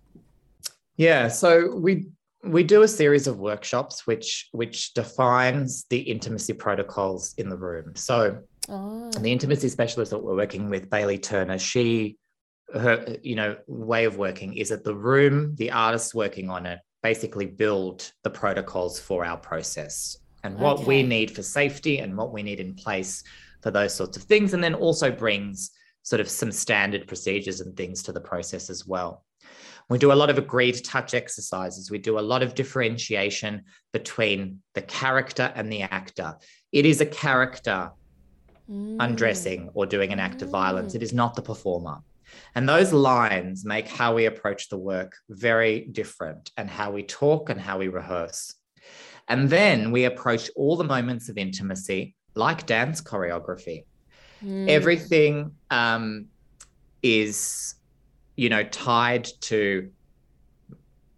Yeah. 0.98 1.28
So 1.28 1.76
we, 1.76 2.08
we 2.44 2.64
do 2.64 2.82
a 2.82 2.88
series 2.88 3.28
of 3.28 3.38
workshops 3.38 4.08
which 4.08 4.50
which 4.52 4.96
defines 4.96 5.86
the 5.92 6.00
intimacy 6.00 6.54
protocols 6.54 7.36
in 7.38 7.50
the 7.50 7.56
room. 7.56 7.96
So 7.96 8.42
oh. 8.72 9.12
the 9.12 9.32
intimacy 9.32 9.70
specialist 9.70 10.12
that 10.12 10.20
we're 10.20 10.36
working 10.36 10.70
with, 10.70 10.90
Bailey 10.90 11.18
Turner, 11.18 11.60
she 11.60 12.18
her 12.74 13.18
you 13.22 13.36
know 13.36 13.58
way 13.68 14.06
of 14.06 14.18
working 14.18 14.54
is 14.54 14.70
that 14.70 14.84
the 14.84 14.96
room 14.96 15.54
the 15.56 15.72
artists 15.72 16.16
working 16.16 16.50
on 16.50 16.66
it 16.66 16.80
basically 17.04 17.46
build 17.46 18.12
the 18.24 18.30
protocols 18.30 19.00
for 19.00 19.26
our 19.26 19.38
process 19.38 20.18
and 20.44 20.58
what 20.58 20.78
okay. 20.78 20.86
we 20.86 21.04
need 21.04 21.30
for 21.30 21.44
safety 21.44 22.00
and 22.00 22.16
what 22.16 22.32
we 22.32 22.42
need 22.42 22.60
in 22.60 22.74
place 22.74 23.24
for 23.62 23.72
those 23.72 23.94
sorts 23.94 24.18
of 24.18 24.24
things 24.24 24.54
and 24.54 24.64
then 24.64 24.74
also 24.74 25.12
brings 25.12 25.72
sort 26.04 26.20
of 26.20 26.30
some 26.30 26.52
standard 26.52 27.08
procedures 27.08 27.62
and 27.62 27.76
things 27.76 28.02
to 28.04 28.12
the 28.12 28.22
process 28.22 28.70
as 28.70 28.88
well 28.88 29.26
We 29.90 29.98
do 29.98 30.14
a 30.14 30.22
lot 30.22 30.30
of 30.30 30.38
agreed 30.38 30.86
touch 30.86 31.14
exercises. 31.14 31.92
We 31.92 31.98
do 31.98 32.18
a 32.18 32.22
lot 32.22 32.44
of 32.44 32.56
differentiation 32.56 33.64
between 33.92 34.62
the 34.74 34.82
character 34.84 35.52
and 35.54 35.70
the 35.70 35.82
actor. 35.82 36.38
It 36.72 36.86
is 36.86 37.02
a 37.02 37.06
character 37.06 37.92
mm. 38.70 38.98
undressing 39.00 39.70
or 39.74 39.86
doing 39.86 40.12
an 40.12 40.20
act 40.20 40.42
of 40.42 40.50
violence, 40.50 40.96
it 40.96 41.04
is 41.04 41.14
not 41.14 41.36
the 41.36 41.42
performer. 41.42 42.00
And 42.56 42.68
those 42.68 42.94
lines 42.94 43.66
make 43.66 43.88
how 43.88 44.16
we 44.16 44.26
approach 44.26 44.70
the 44.70 44.78
work 44.78 45.14
very 45.30 45.88
different 45.92 46.52
and 46.58 46.70
how 46.70 46.92
we 46.92 47.04
talk 47.04 47.50
and 47.50 47.60
how 47.60 47.78
we 47.78 47.88
rehearse. 47.88 48.56
And 49.28 49.50
then 49.50 49.92
we 49.92 50.06
approach 50.06 50.50
all 50.56 50.76
the 50.76 50.84
moments 50.84 51.30
of 51.30 51.38
intimacy 51.38 52.16
like 52.36 52.66
dance 52.66 53.02
choreography. 53.02 53.86
Mm. 54.44 54.70
Everything 54.70 55.52
um, 55.70 56.28
is, 57.04 57.76
you 58.36 58.50
know, 58.50 58.64
tied 58.64 59.28
to 59.42 59.90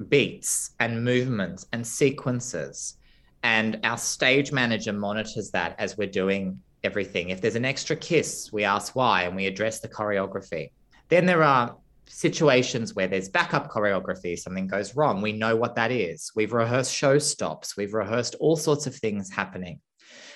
beats 0.09 0.71
and 0.79 1.03
movements 1.03 1.65
and 1.71 1.85
sequences. 1.85 2.97
And 3.43 3.79
our 3.83 3.97
stage 3.97 4.51
manager 4.51 4.93
monitors 4.93 5.51
that 5.51 5.75
as 5.77 5.97
we're 5.97 6.07
doing 6.07 6.59
everything. 6.83 7.29
If 7.29 7.41
there's 7.41 7.55
an 7.55 7.65
extra 7.65 7.95
kiss, 7.95 8.51
we 8.51 8.63
ask 8.63 8.95
why 8.95 9.23
and 9.23 9.35
we 9.35 9.47
address 9.47 9.79
the 9.79 9.87
choreography. 9.87 10.71
Then 11.09 11.25
there 11.25 11.43
are 11.43 11.77
situations 12.07 12.93
where 12.93 13.07
there's 13.07 13.29
backup 13.29 13.71
choreography, 13.71 14.37
something 14.37 14.67
goes 14.67 14.95
wrong. 14.95 15.21
We 15.21 15.31
know 15.31 15.55
what 15.55 15.75
that 15.75 15.91
is. 15.91 16.31
We've 16.35 16.53
rehearsed 16.53 16.93
show 16.93 17.17
stops, 17.17 17.77
we've 17.77 17.93
rehearsed 17.93 18.35
all 18.39 18.55
sorts 18.55 18.87
of 18.87 18.95
things 18.95 19.31
happening. 19.31 19.79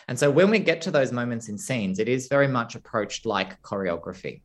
And 0.07 0.17
so 0.17 0.31
when 0.31 0.49
we 0.49 0.59
get 0.59 0.81
to 0.83 0.91
those 0.91 1.11
moments 1.11 1.49
in 1.49 1.57
scenes, 1.57 1.99
it 1.99 2.07
is 2.07 2.27
very 2.27 2.47
much 2.47 2.75
approached 2.75 3.25
like 3.25 3.61
choreography. 3.61 4.41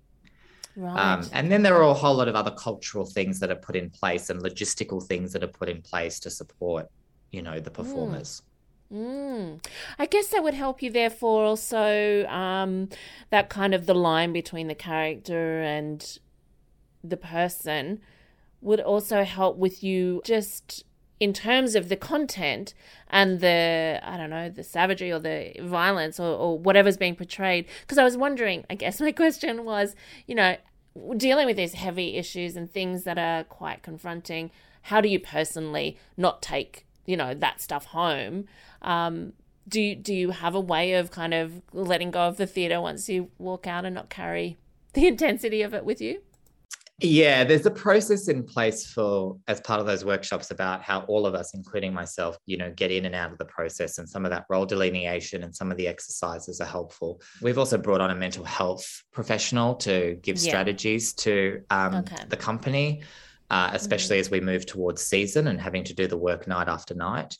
Right. 0.74 0.98
Um, 0.98 1.26
and 1.32 1.52
then 1.52 1.62
there 1.62 1.76
are 1.76 1.90
a 1.90 1.94
whole 1.94 2.14
lot 2.14 2.28
of 2.28 2.34
other 2.34 2.50
cultural 2.50 3.04
things 3.04 3.38
that 3.40 3.50
are 3.50 3.56
put 3.56 3.76
in 3.76 3.90
place 3.90 4.30
and 4.30 4.42
logistical 4.42 5.04
things 5.06 5.32
that 5.32 5.44
are 5.44 5.48
put 5.48 5.68
in 5.68 5.82
place 5.82 6.18
to 6.20 6.30
support, 6.30 6.88
you 7.30 7.42
know, 7.42 7.60
the 7.60 7.70
hmm. 7.70 7.76
performers. 7.76 8.40
Mm. 8.40 8.51
I 8.92 10.06
guess 10.06 10.28
that 10.28 10.42
would 10.42 10.54
help 10.54 10.82
you, 10.82 10.90
therefore, 10.90 11.44
also 11.44 12.26
um, 12.26 12.88
that 13.30 13.48
kind 13.48 13.74
of 13.74 13.86
the 13.86 13.94
line 13.94 14.32
between 14.32 14.68
the 14.68 14.74
character 14.74 15.62
and 15.62 16.18
the 17.02 17.16
person 17.16 18.00
would 18.60 18.80
also 18.80 19.24
help 19.24 19.56
with 19.56 19.82
you 19.82 20.22
just 20.24 20.84
in 21.22 21.32
terms 21.32 21.74
of 21.74 21.88
the 21.88 21.96
content 21.96 22.74
and 23.08 23.40
the 23.40 24.00
I 24.02 24.16
don't 24.16 24.30
know 24.30 24.48
the 24.48 24.64
savagery 24.64 25.12
or 25.12 25.20
the 25.20 25.52
violence 25.60 26.18
or, 26.18 26.36
or 26.36 26.58
whatever's 26.58 26.96
being 26.96 27.14
portrayed. 27.14 27.66
Because 27.82 27.96
I 27.96 28.04
was 28.04 28.16
wondering, 28.16 28.64
I 28.68 28.74
guess 28.74 29.00
my 29.00 29.12
question 29.22 29.64
was, 29.64 29.94
you 30.26 30.34
know, 30.34 30.56
dealing 31.16 31.46
with 31.46 31.56
these 31.56 31.74
heavy 31.74 32.16
issues 32.16 32.56
and 32.56 32.70
things 32.70 33.04
that 33.04 33.18
are 33.18 33.44
quite 33.44 33.82
confronting. 33.82 34.50
How 34.82 35.00
do 35.00 35.08
you 35.08 35.20
personally 35.20 35.96
not 36.16 36.42
take 36.42 36.86
you 37.06 37.16
know 37.16 37.34
that 37.34 37.60
stuff 37.60 37.86
home? 37.86 38.46
Um, 38.82 39.32
do 39.68 39.80
you, 39.80 39.96
do 39.96 40.14
you 40.14 40.30
have 40.30 40.54
a 40.54 40.60
way 40.60 40.94
of 40.94 41.10
kind 41.10 41.32
of 41.32 41.62
letting 41.72 42.10
go 42.10 42.20
of 42.20 42.36
the 42.36 42.46
theater 42.46 42.80
once 42.80 43.08
you 43.08 43.30
walk 43.38 43.66
out 43.66 43.84
and 43.84 43.94
not 43.94 44.10
carry 44.10 44.58
the 44.92 45.06
intensity 45.06 45.62
of 45.62 45.74
it 45.74 45.84
with 45.84 46.00
you? 46.00 46.20
Yeah, 47.04 47.42
there's 47.42 47.66
a 47.66 47.70
process 47.70 48.28
in 48.28 48.44
place 48.44 48.86
for 48.86 49.36
as 49.48 49.60
part 49.60 49.80
of 49.80 49.86
those 49.86 50.04
workshops 50.04 50.52
about 50.52 50.82
how 50.82 51.00
all 51.02 51.26
of 51.26 51.34
us, 51.34 51.52
including 51.52 51.92
myself, 51.92 52.36
you 52.46 52.56
know, 52.56 52.70
get 52.70 52.92
in 52.92 53.06
and 53.06 53.14
out 53.14 53.32
of 53.32 53.38
the 53.38 53.44
process. 53.46 53.98
And 53.98 54.08
some 54.08 54.24
of 54.24 54.30
that 54.30 54.44
role 54.48 54.64
delineation 54.64 55.42
and 55.42 55.54
some 55.54 55.72
of 55.72 55.76
the 55.76 55.88
exercises 55.88 56.60
are 56.60 56.66
helpful. 56.66 57.20
We've 57.40 57.58
also 57.58 57.76
brought 57.76 58.00
on 58.00 58.10
a 58.10 58.14
mental 58.14 58.44
health 58.44 59.02
professional 59.12 59.74
to 59.76 60.16
give 60.22 60.36
yeah. 60.36 60.50
strategies 60.50 61.12
to 61.14 61.62
um, 61.70 61.96
okay. 61.96 62.22
the 62.28 62.36
company, 62.36 63.02
uh, 63.50 63.70
especially 63.72 64.16
mm-hmm. 64.16 64.20
as 64.20 64.30
we 64.30 64.40
move 64.40 64.66
towards 64.66 65.02
season 65.02 65.48
and 65.48 65.60
having 65.60 65.82
to 65.84 65.94
do 65.94 66.06
the 66.06 66.16
work 66.16 66.46
night 66.46 66.68
after 66.68 66.94
night. 66.94 67.36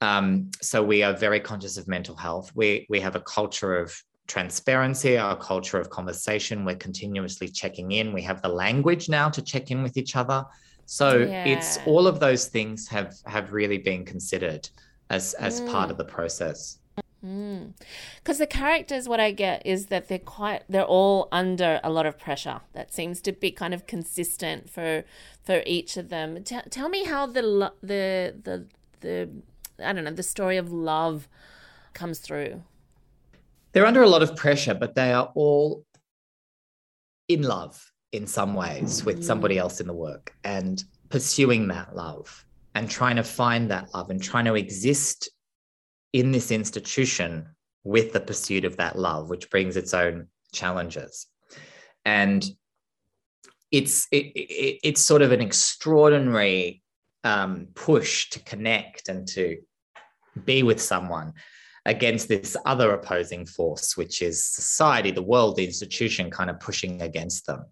Um, 0.00 0.50
so 0.60 0.82
we 0.82 1.02
are 1.02 1.14
very 1.14 1.40
conscious 1.40 1.76
of 1.76 1.88
mental 1.88 2.16
health. 2.16 2.52
We 2.54 2.86
we 2.88 3.00
have 3.00 3.16
a 3.16 3.20
culture 3.20 3.76
of 3.76 3.94
transparency, 4.26 5.16
our 5.16 5.36
culture 5.36 5.78
of 5.78 5.88
conversation. 5.90 6.64
We're 6.64 6.76
continuously 6.76 7.48
checking 7.48 7.92
in. 7.92 8.12
We 8.12 8.22
have 8.22 8.42
the 8.42 8.48
language 8.48 9.08
now 9.08 9.28
to 9.30 9.42
check 9.42 9.70
in 9.70 9.82
with 9.82 9.96
each 9.96 10.16
other. 10.16 10.44
So 10.86 11.18
yeah. 11.18 11.44
it's 11.44 11.78
all 11.86 12.06
of 12.06 12.20
those 12.20 12.46
things 12.46 12.88
have 12.88 13.14
have 13.26 13.52
really 13.52 13.78
been 13.78 14.04
considered 14.04 14.68
as 15.10 15.34
as 15.34 15.60
mm. 15.60 15.70
part 15.70 15.90
of 15.90 15.96
the 15.96 16.04
process. 16.04 16.78
Because 17.22 18.36
mm. 18.36 18.38
the 18.38 18.46
characters, 18.46 19.08
what 19.08 19.18
I 19.18 19.32
get 19.32 19.66
is 19.66 19.86
that 19.86 20.08
they're 20.08 20.18
quite, 20.18 20.62
they're 20.68 20.84
all 20.84 21.28
under 21.32 21.80
a 21.82 21.90
lot 21.90 22.06
of 22.06 22.18
pressure. 22.18 22.60
That 22.72 22.92
seems 22.92 23.20
to 23.22 23.32
be 23.32 23.50
kind 23.50 23.74
of 23.74 23.86
consistent 23.86 24.70
for 24.70 25.04
for 25.42 25.62
each 25.66 25.96
of 25.96 26.08
them. 26.08 26.42
T- 26.44 26.60
tell 26.70 26.88
me 26.88 27.04
how 27.04 27.26
the 27.26 27.72
the 27.82 28.34
the 28.44 28.66
the 29.00 29.28
I 29.82 29.92
don't 29.92 30.04
know, 30.04 30.12
the 30.12 30.22
story 30.22 30.56
of 30.56 30.72
love 30.72 31.28
comes 31.92 32.18
through? 32.18 32.62
They're 33.72 33.86
under 33.86 34.02
a 34.02 34.08
lot 34.08 34.22
of 34.22 34.36
pressure, 34.36 34.74
but 34.74 34.94
they 34.94 35.12
are 35.12 35.30
all 35.34 35.84
in 37.28 37.42
love 37.42 37.92
in 38.12 38.26
some 38.26 38.54
ways 38.54 39.04
with 39.04 39.24
somebody 39.24 39.56
mm. 39.56 39.60
else 39.60 39.80
in 39.80 39.86
the 39.86 39.92
work 39.92 40.34
and 40.44 40.82
pursuing 41.10 41.68
that 41.68 41.94
love 41.94 42.46
and 42.74 42.88
trying 42.88 43.16
to 43.16 43.22
find 43.22 43.70
that 43.70 43.92
love 43.94 44.10
and 44.10 44.22
trying 44.22 44.44
to 44.44 44.54
exist 44.54 45.28
in 46.12 46.30
this 46.30 46.50
institution 46.50 47.46
with 47.84 48.12
the 48.12 48.20
pursuit 48.20 48.64
of 48.64 48.76
that 48.76 48.98
love, 48.98 49.28
which 49.28 49.50
brings 49.50 49.76
its 49.76 49.94
own 49.94 50.28
challenges. 50.52 51.26
And 52.04 52.44
it's 53.70 54.06
it, 54.10 54.26
it, 54.34 54.80
it's 54.82 55.00
sort 55.00 55.22
of 55.22 55.32
an 55.32 55.40
extraordinary 55.40 56.82
um, 57.26 57.66
push 57.74 58.30
to 58.30 58.38
connect 58.44 59.08
and 59.08 59.26
to 59.26 59.58
be 60.44 60.62
with 60.62 60.80
someone 60.80 61.32
against 61.84 62.28
this 62.28 62.56
other 62.64 62.92
opposing 62.92 63.44
force, 63.44 63.96
which 63.96 64.22
is 64.22 64.44
society, 64.44 65.10
the 65.10 65.22
world, 65.22 65.56
the 65.56 65.64
institution 65.64 66.30
kind 66.30 66.50
of 66.50 66.60
pushing 66.60 67.02
against 67.02 67.46
them. 67.46 67.64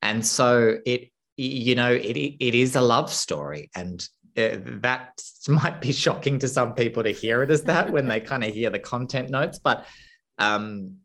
And 0.00 0.24
so 0.24 0.78
it, 0.86 1.10
you 1.36 1.74
know, 1.74 1.92
it, 1.92 2.16
it 2.16 2.54
is 2.54 2.76
a 2.76 2.80
love 2.80 3.12
story. 3.12 3.68
And 3.74 4.06
uh, 4.36 4.58
that 4.82 5.20
might 5.48 5.80
be 5.80 5.92
shocking 5.92 6.38
to 6.38 6.48
some 6.48 6.74
people 6.74 7.02
to 7.02 7.10
hear 7.10 7.42
it 7.42 7.50
as 7.50 7.64
that 7.64 7.90
when 7.90 8.06
they 8.06 8.20
kind 8.20 8.44
of 8.44 8.54
hear 8.54 8.70
the 8.70 8.78
content 8.78 9.28
notes, 9.28 9.58
but 9.58 9.86
um, 10.38 10.98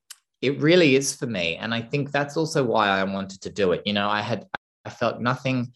it 0.43 0.62
really 0.62 0.95
is 0.95 1.15
for 1.15 1.25
me. 1.25 1.56
And 1.56 1.73
I 1.73 1.82
think 1.82 2.12
that's 2.12 2.38
also 2.38 2.63
why 2.63 2.88
I 2.89 3.04
wanted 3.04 3.41
to 3.41 3.49
do 3.49 3.71
it. 3.71 3.82
You 3.86 3.93
know, 3.93 4.08
I 4.08 4.21
had, 4.21 4.45
I 4.86 4.91
felt 4.91 5.21
nothing 5.21 5.73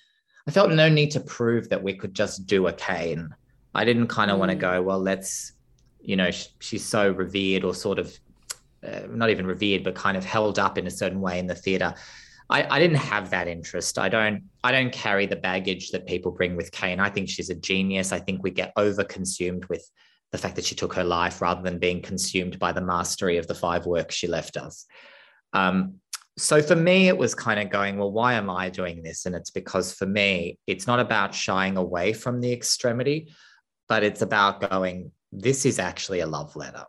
I 0.48 0.52
felt 0.52 0.72
no 0.72 0.90
need 0.90 1.12
to 1.12 1.20
prove 1.20 1.70
that 1.70 1.82
we 1.82 1.94
could 1.94 2.14
just 2.14 2.46
do 2.46 2.68
a 2.68 2.74
Kane. 2.74 3.34
I 3.74 3.86
didn't 3.86 4.08
kind 4.08 4.30
of 4.30 4.38
mm. 4.38 4.40
want 4.42 4.52
to 4.52 4.56
go, 4.56 4.82
well, 4.82 5.00
let's, 5.00 5.54
you 6.02 6.16
know, 6.16 6.32
sh- 6.32 6.48
she's 6.60 6.86
so 6.86 7.12
revered 7.12 7.64
or 7.64 7.74
sort 7.74 8.00
of 8.00 8.18
uh, 8.86 9.02
not 9.10 9.30
even 9.30 9.46
revered, 9.46 9.84
but 9.84 9.96
kind 9.96 10.18
of 10.18 10.26
held 10.26 10.60
up 10.60 10.78
in 10.78 10.88
a 10.88 10.92
certain 10.92 11.22
way 11.22 11.40
in 11.40 11.48
the 11.48 11.56
theater. 11.56 11.94
I, 12.50 12.76
I 12.76 12.80
didn't 12.80 12.98
have 12.98 13.30
that 13.30 13.48
interest. 13.48 13.98
I 13.98 14.10
don't 14.10 14.44
I 14.64 14.72
don't 14.72 14.92
carry 14.92 15.26
the 15.26 15.38
baggage 15.38 15.92
that 15.92 16.06
people 16.06 16.32
bring 16.32 16.56
with 16.56 16.72
Kane. 16.72 17.00
I 17.00 17.10
think 17.10 17.30
she's 17.30 17.50
a 17.50 17.56
genius. 17.56 18.12
I 18.12 18.20
think 18.20 18.44
we 18.44 18.52
get 18.52 18.74
over 18.76 19.04
consumed 19.04 19.66
with 19.66 19.90
the 20.32 20.38
fact 20.38 20.56
that 20.58 20.66
she 20.66 20.76
took 20.76 20.94
her 20.94 21.04
life 21.04 21.42
rather 21.42 21.62
than 21.62 21.80
being 21.80 22.02
consumed 22.02 22.60
by 22.60 22.72
the 22.72 22.82
mastery 22.82 23.38
of 23.38 23.48
the 23.48 23.56
five 23.56 23.86
works 23.86 24.16
she 24.16 24.28
left 24.28 24.58
us. 24.58 24.86
Um, 25.54 26.00
so 26.38 26.62
for 26.62 26.76
me, 26.76 27.08
it 27.08 27.18
was 27.18 27.36
kind 27.36 27.60
of 27.60 27.70
going, 27.70 27.98
well, 27.98 28.12
why 28.12 28.34
am 28.34 28.50
I 28.50 28.70
doing 28.70 29.04
this? 29.04 29.26
And 29.26 29.36
it's 29.36 29.52
because 29.52 29.94
for 29.94 30.08
me, 30.08 30.58
it's 30.66 30.88
not 30.88 31.00
about 31.00 31.36
shying 31.36 31.78
away 31.78 32.14
from 32.14 32.42
the 32.42 32.52
extremity, 32.52 33.32
but 33.88 34.04
it's 34.04 34.24
about 34.24 34.70
going, 34.70 35.12
this 35.32 35.66
is 35.66 35.78
actually 35.78 36.22
a 36.22 36.28
love 36.28 36.56
letter. 36.56 36.86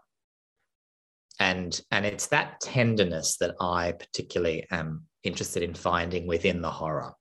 And, 1.39 1.79
and 1.91 2.07
it's 2.07 2.29
that 2.29 2.61
tenderness 2.61 3.37
that 3.39 3.55
I 3.61 3.93
particularly 3.93 4.67
am 4.71 5.05
interested 5.25 5.63
in 5.63 5.75
finding 5.75 6.27
within 6.27 6.63
the 6.63 6.71
horror. 6.71 7.13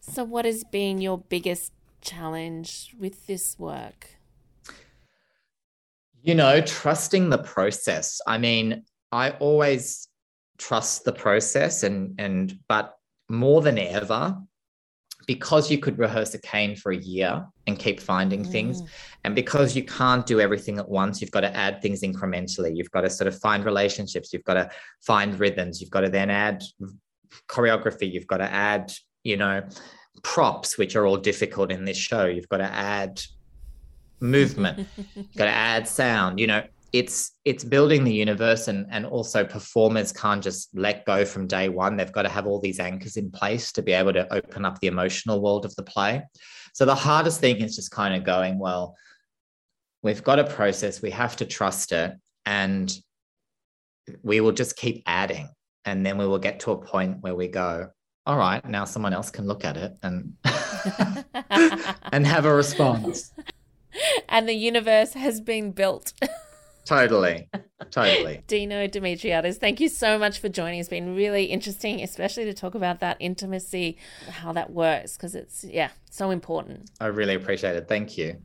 So, 0.00 0.24
what 0.24 0.44
has 0.44 0.62
been 0.64 1.00
your 1.00 1.18
biggest 1.18 1.72
challenge 2.00 2.94
with 2.98 3.26
this 3.26 3.58
work? 3.58 4.08
You 6.22 6.34
know, 6.34 6.60
trusting 6.60 7.30
the 7.30 7.38
process. 7.38 8.20
I 8.26 8.38
mean, 8.38 8.84
I 9.10 9.30
always 9.32 10.09
trust 10.60 11.04
the 11.04 11.12
process 11.12 11.82
and 11.82 12.14
and 12.20 12.58
but 12.68 12.94
more 13.28 13.62
than 13.62 13.78
ever 13.78 14.36
because 15.26 15.70
you 15.70 15.78
could 15.78 15.98
rehearse 15.98 16.34
a 16.34 16.40
Kane 16.40 16.76
for 16.76 16.92
a 16.92 16.96
year 16.96 17.46
and 17.66 17.78
keep 17.78 18.00
finding 18.00 18.44
mm. 18.44 18.50
things 18.50 18.82
and 19.24 19.34
because 19.34 19.74
you 19.74 19.84
can't 19.84 20.26
do 20.26 20.40
everything 20.40 20.78
at 20.78 20.88
once 20.88 21.20
you've 21.20 21.30
got 21.30 21.40
to 21.40 21.56
add 21.56 21.80
things 21.80 22.02
incrementally. 22.02 22.76
You've 22.76 22.90
got 22.90 23.02
to 23.02 23.10
sort 23.10 23.28
of 23.28 23.38
find 23.38 23.64
relationships. 23.64 24.32
You've 24.32 24.44
got 24.44 24.54
to 24.54 24.70
find 25.00 25.38
rhythms. 25.38 25.80
You've 25.80 25.90
got 25.90 26.00
to 26.02 26.08
then 26.08 26.30
add 26.30 26.62
choreography. 27.48 28.12
You've 28.12 28.26
got 28.26 28.38
to 28.38 28.50
add 28.50 28.92
you 29.24 29.36
know 29.36 29.62
props 30.22 30.76
which 30.76 30.96
are 30.96 31.06
all 31.06 31.16
difficult 31.16 31.70
in 31.70 31.84
this 31.84 31.96
show. 31.96 32.26
You've 32.26 32.48
got 32.48 32.58
to 32.58 32.72
add 32.72 33.22
movement. 34.20 34.86
You've 35.14 35.36
got 35.36 35.46
to 35.46 35.50
add 35.50 35.88
sound 35.88 36.38
you 36.38 36.46
know 36.46 36.62
it's 36.92 37.32
it's 37.44 37.64
building 37.64 38.04
the 38.04 38.12
universe 38.12 38.68
and 38.68 38.86
and 38.90 39.06
also 39.06 39.44
performers 39.44 40.12
can't 40.12 40.42
just 40.42 40.70
let 40.74 41.04
go 41.06 41.24
from 41.24 41.46
day 41.46 41.68
one. 41.68 41.96
They've 41.96 42.12
got 42.12 42.22
to 42.22 42.28
have 42.28 42.46
all 42.46 42.60
these 42.60 42.80
anchors 42.80 43.16
in 43.16 43.30
place 43.30 43.72
to 43.72 43.82
be 43.82 43.92
able 43.92 44.12
to 44.12 44.32
open 44.32 44.64
up 44.64 44.80
the 44.80 44.88
emotional 44.88 45.40
world 45.40 45.64
of 45.64 45.74
the 45.76 45.82
play. 45.82 46.22
So 46.74 46.84
the 46.84 46.94
hardest 46.94 47.40
thing 47.40 47.56
is 47.56 47.76
just 47.76 47.90
kind 47.90 48.14
of 48.14 48.24
going 48.24 48.58
well 48.58 48.96
we've 50.02 50.24
got 50.24 50.38
a 50.38 50.44
process 50.44 51.02
we 51.02 51.10
have 51.10 51.36
to 51.36 51.44
trust 51.44 51.92
it 51.92 52.14
and 52.46 52.96
we 54.22 54.40
will 54.40 54.52
just 54.52 54.76
keep 54.76 55.02
adding 55.04 55.46
and 55.84 56.06
then 56.06 56.16
we 56.16 56.26
will 56.26 56.38
get 56.38 56.60
to 56.60 56.70
a 56.70 56.76
point 56.76 57.18
where 57.20 57.34
we 57.34 57.48
go 57.48 57.86
all 58.24 58.38
right 58.38 58.66
now 58.66 58.86
someone 58.86 59.12
else 59.12 59.30
can 59.30 59.46
look 59.46 59.62
at 59.62 59.76
it 59.76 59.92
and 60.02 60.32
and 62.12 62.26
have 62.26 62.44
a 62.44 62.54
response. 62.54 63.32
And 64.28 64.48
the 64.48 64.54
universe 64.54 65.14
has 65.14 65.40
been 65.40 65.72
built 65.72 66.12
Totally. 66.84 67.48
Totally. 67.90 68.42
Dino 68.46 68.86
Dimitriadis, 68.86 69.56
thank 69.56 69.80
you 69.80 69.88
so 69.88 70.18
much 70.18 70.38
for 70.38 70.48
joining. 70.48 70.80
It's 70.80 70.88
been 70.88 71.14
really 71.14 71.44
interesting, 71.44 72.02
especially 72.02 72.44
to 72.44 72.54
talk 72.54 72.74
about 72.74 73.00
that 73.00 73.16
intimacy, 73.20 73.96
how 74.28 74.52
that 74.52 74.70
works, 74.70 75.16
because 75.16 75.34
it's, 75.34 75.64
yeah, 75.64 75.90
so 76.10 76.30
important. 76.30 76.90
I 77.00 77.06
really 77.06 77.34
appreciate 77.34 77.76
it. 77.76 77.88
Thank 77.88 78.18
you. 78.18 78.40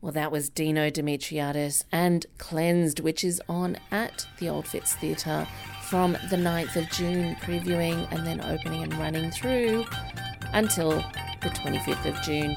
Well, 0.00 0.12
that 0.12 0.30
was 0.30 0.50
Dino 0.50 0.90
Dimitriadis 0.90 1.84
and 1.90 2.26
Cleansed, 2.38 3.00
which 3.00 3.24
is 3.24 3.40
on 3.48 3.78
at 3.90 4.26
the 4.38 4.48
Old 4.48 4.66
Fitz 4.66 4.94
Theatre 4.94 5.46
from 5.88 6.12
the 6.30 6.36
9th 6.36 6.76
of 6.76 6.90
June, 6.90 7.34
previewing 7.36 8.06
and 8.12 8.26
then 8.26 8.40
opening 8.40 8.82
and 8.82 8.94
running 8.94 9.30
through 9.30 9.84
until 10.52 10.90
the 11.42 11.50
25th 11.50 12.06
of 12.06 12.22
June. 12.22 12.56